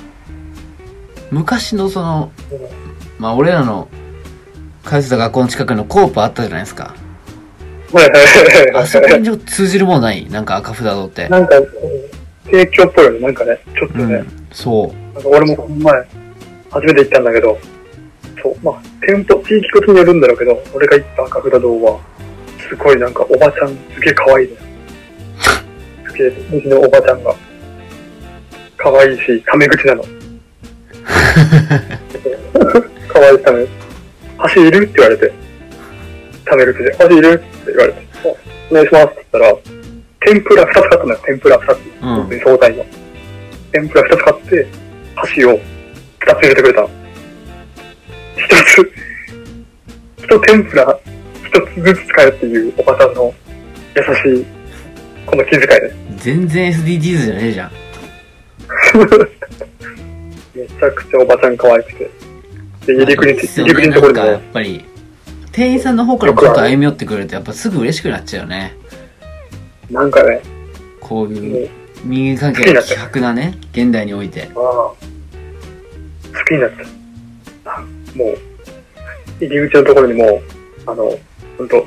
[1.31, 2.33] 昔のその、
[3.19, 3.89] まあ俺らの
[4.85, 6.95] 通ってた学校の近くのコープあったじゃないですか。
[7.93, 8.23] はいはいはい
[8.75, 10.29] はいあそこに通じるものない？
[10.29, 11.27] なんか赤札堂って。
[11.29, 11.67] なんか、うん
[12.51, 13.21] 提供っぽいよね。
[13.21, 14.05] なんかね、ちょっとね。
[14.15, 14.49] うん。
[14.53, 16.09] そなんか俺もこの前、
[16.71, 17.59] 初めて行ったんだけど、
[18.43, 22.01] そう、まあ、店舗、地域ごとによるんだろうけど、俺が行った赤札堂は、
[22.67, 24.55] すごいなんかおばちゃん、すげえ可愛いね。
[26.07, 27.35] すげえ、右のおばちゃんが、
[28.79, 30.03] 可愛いし、タメ口なの。
[33.19, 33.67] 可愛いタメ。
[34.39, 34.85] 箸いる？
[34.85, 35.33] って言われて、
[36.45, 37.33] タメ口で、箸いる？
[37.35, 38.07] って言われて、
[38.71, 39.57] お願いしますって言ったら、
[40.21, 41.79] 天ぷら2つ買ったのよ、天ぷら2つ。
[42.01, 42.87] 本当に総菜の。
[43.73, 44.67] 天ぷら2つ買って、
[45.17, 45.61] 箸を2
[46.27, 46.89] つ入れてくれたの。
[46.89, 46.91] 1
[50.23, 53.35] つ、1天ぷら1つずつ使えっていうおばさんの
[53.97, 54.47] 優しい、
[55.27, 55.91] この気遣いね。
[56.19, 57.73] 全然 SDGs じゃねえじゃん。
[60.55, 62.18] めちゃくちゃおばちゃん可愛くて。
[62.95, 64.85] で、入り口入り口ねなんかやっのところにも、ぱり、
[65.53, 68.77] 店員さんの方からもちょっと歩み寄ってくれるとやっぱすぐ嬉しくなっちゃうよね。
[69.91, 70.41] なんかね、
[71.01, 71.71] こうもいうう、
[72.05, 74.43] 民間関係が希薄なね、現代において。
[74.43, 74.97] ああ、好
[76.47, 76.71] きになっ
[77.65, 77.73] た。
[77.73, 77.81] あ
[78.15, 80.41] もう、入り口のところにも、
[80.87, 81.19] あの、
[81.57, 81.87] ほんと、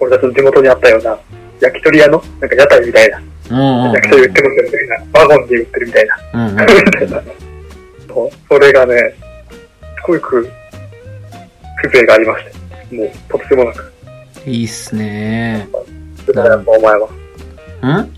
[0.00, 1.18] 俺たちの地元にあったような、
[1.60, 3.92] 焼き鳥屋の、なんか屋台みたいな、うんうんうん。
[3.92, 6.54] 焼き鳥売ってますよみたいな、ワゴンで売ってるみたいな、うんうん。
[6.54, 7.22] みたいな。
[8.48, 9.23] それがね、す
[10.06, 10.50] ごく、
[11.82, 12.44] 風情がありまし
[12.90, 13.92] て、もう、とてつもなく。
[14.46, 15.66] いいっすね
[16.26, 17.08] だからやっぱお前は、
[18.02, 18.10] ん？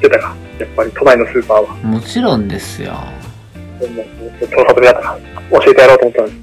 [0.00, 0.36] 出たか？
[0.58, 2.92] やっぱり都内のスーパーは、もちろんですよ。
[2.92, 4.06] もうもう
[4.48, 5.18] 調査済みだったか
[5.50, 6.34] ら、教えてやろうと思ったのに。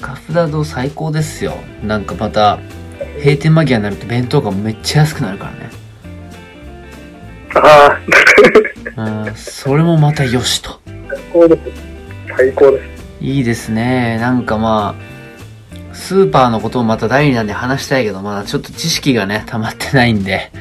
[0.00, 1.54] カフダド最高ですよ。
[1.82, 2.58] なんかまた、
[3.18, 5.70] 閉店間際になると弁当がめっちゃ安くなるからね。
[7.54, 7.98] あ
[8.96, 10.80] あ、うん、それもまたよしと。
[11.08, 11.62] 最高です。
[12.36, 12.97] 最高です。
[13.20, 14.18] いいですね。
[14.18, 20.52] なんかまあ、スーパーのことをまた第2弾で話したいけど、まだちょっと知識がね、溜まってないんで、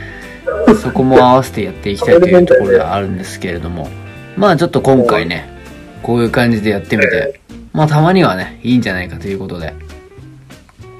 [0.82, 3.88] そこも合わせてやっていきたいというところではあるんですけれども、
[4.36, 5.48] まあちょっと今回ね、
[6.02, 7.40] こういう感じでやってみて、
[7.74, 9.74] まあたまにはね、いいんじゃないかということで、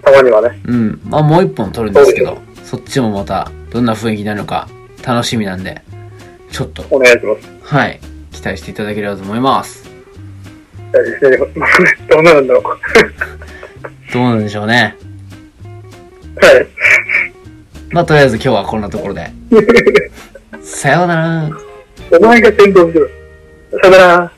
[0.04, 0.60] たまにはね。
[0.66, 4.68] うん、まあもう一本撮るんですけど、そっちもまたどんな雰囲気になるのか
[5.04, 5.82] 楽しみなんで、
[6.52, 7.76] ちょっと、お願いします。
[7.76, 8.00] はい、
[8.32, 9.87] 期待していただければと思います。
[10.92, 11.38] じゃあ一緒に、
[12.10, 12.64] どうなるんだろう。
[14.14, 14.96] どうなんでしょうね。
[16.42, 16.68] はい。
[17.92, 19.32] まあとりあえず今日はこんなところで。
[20.62, 21.50] さようなら。
[22.20, 23.08] お前が先導しろ。
[23.82, 24.37] さよなら。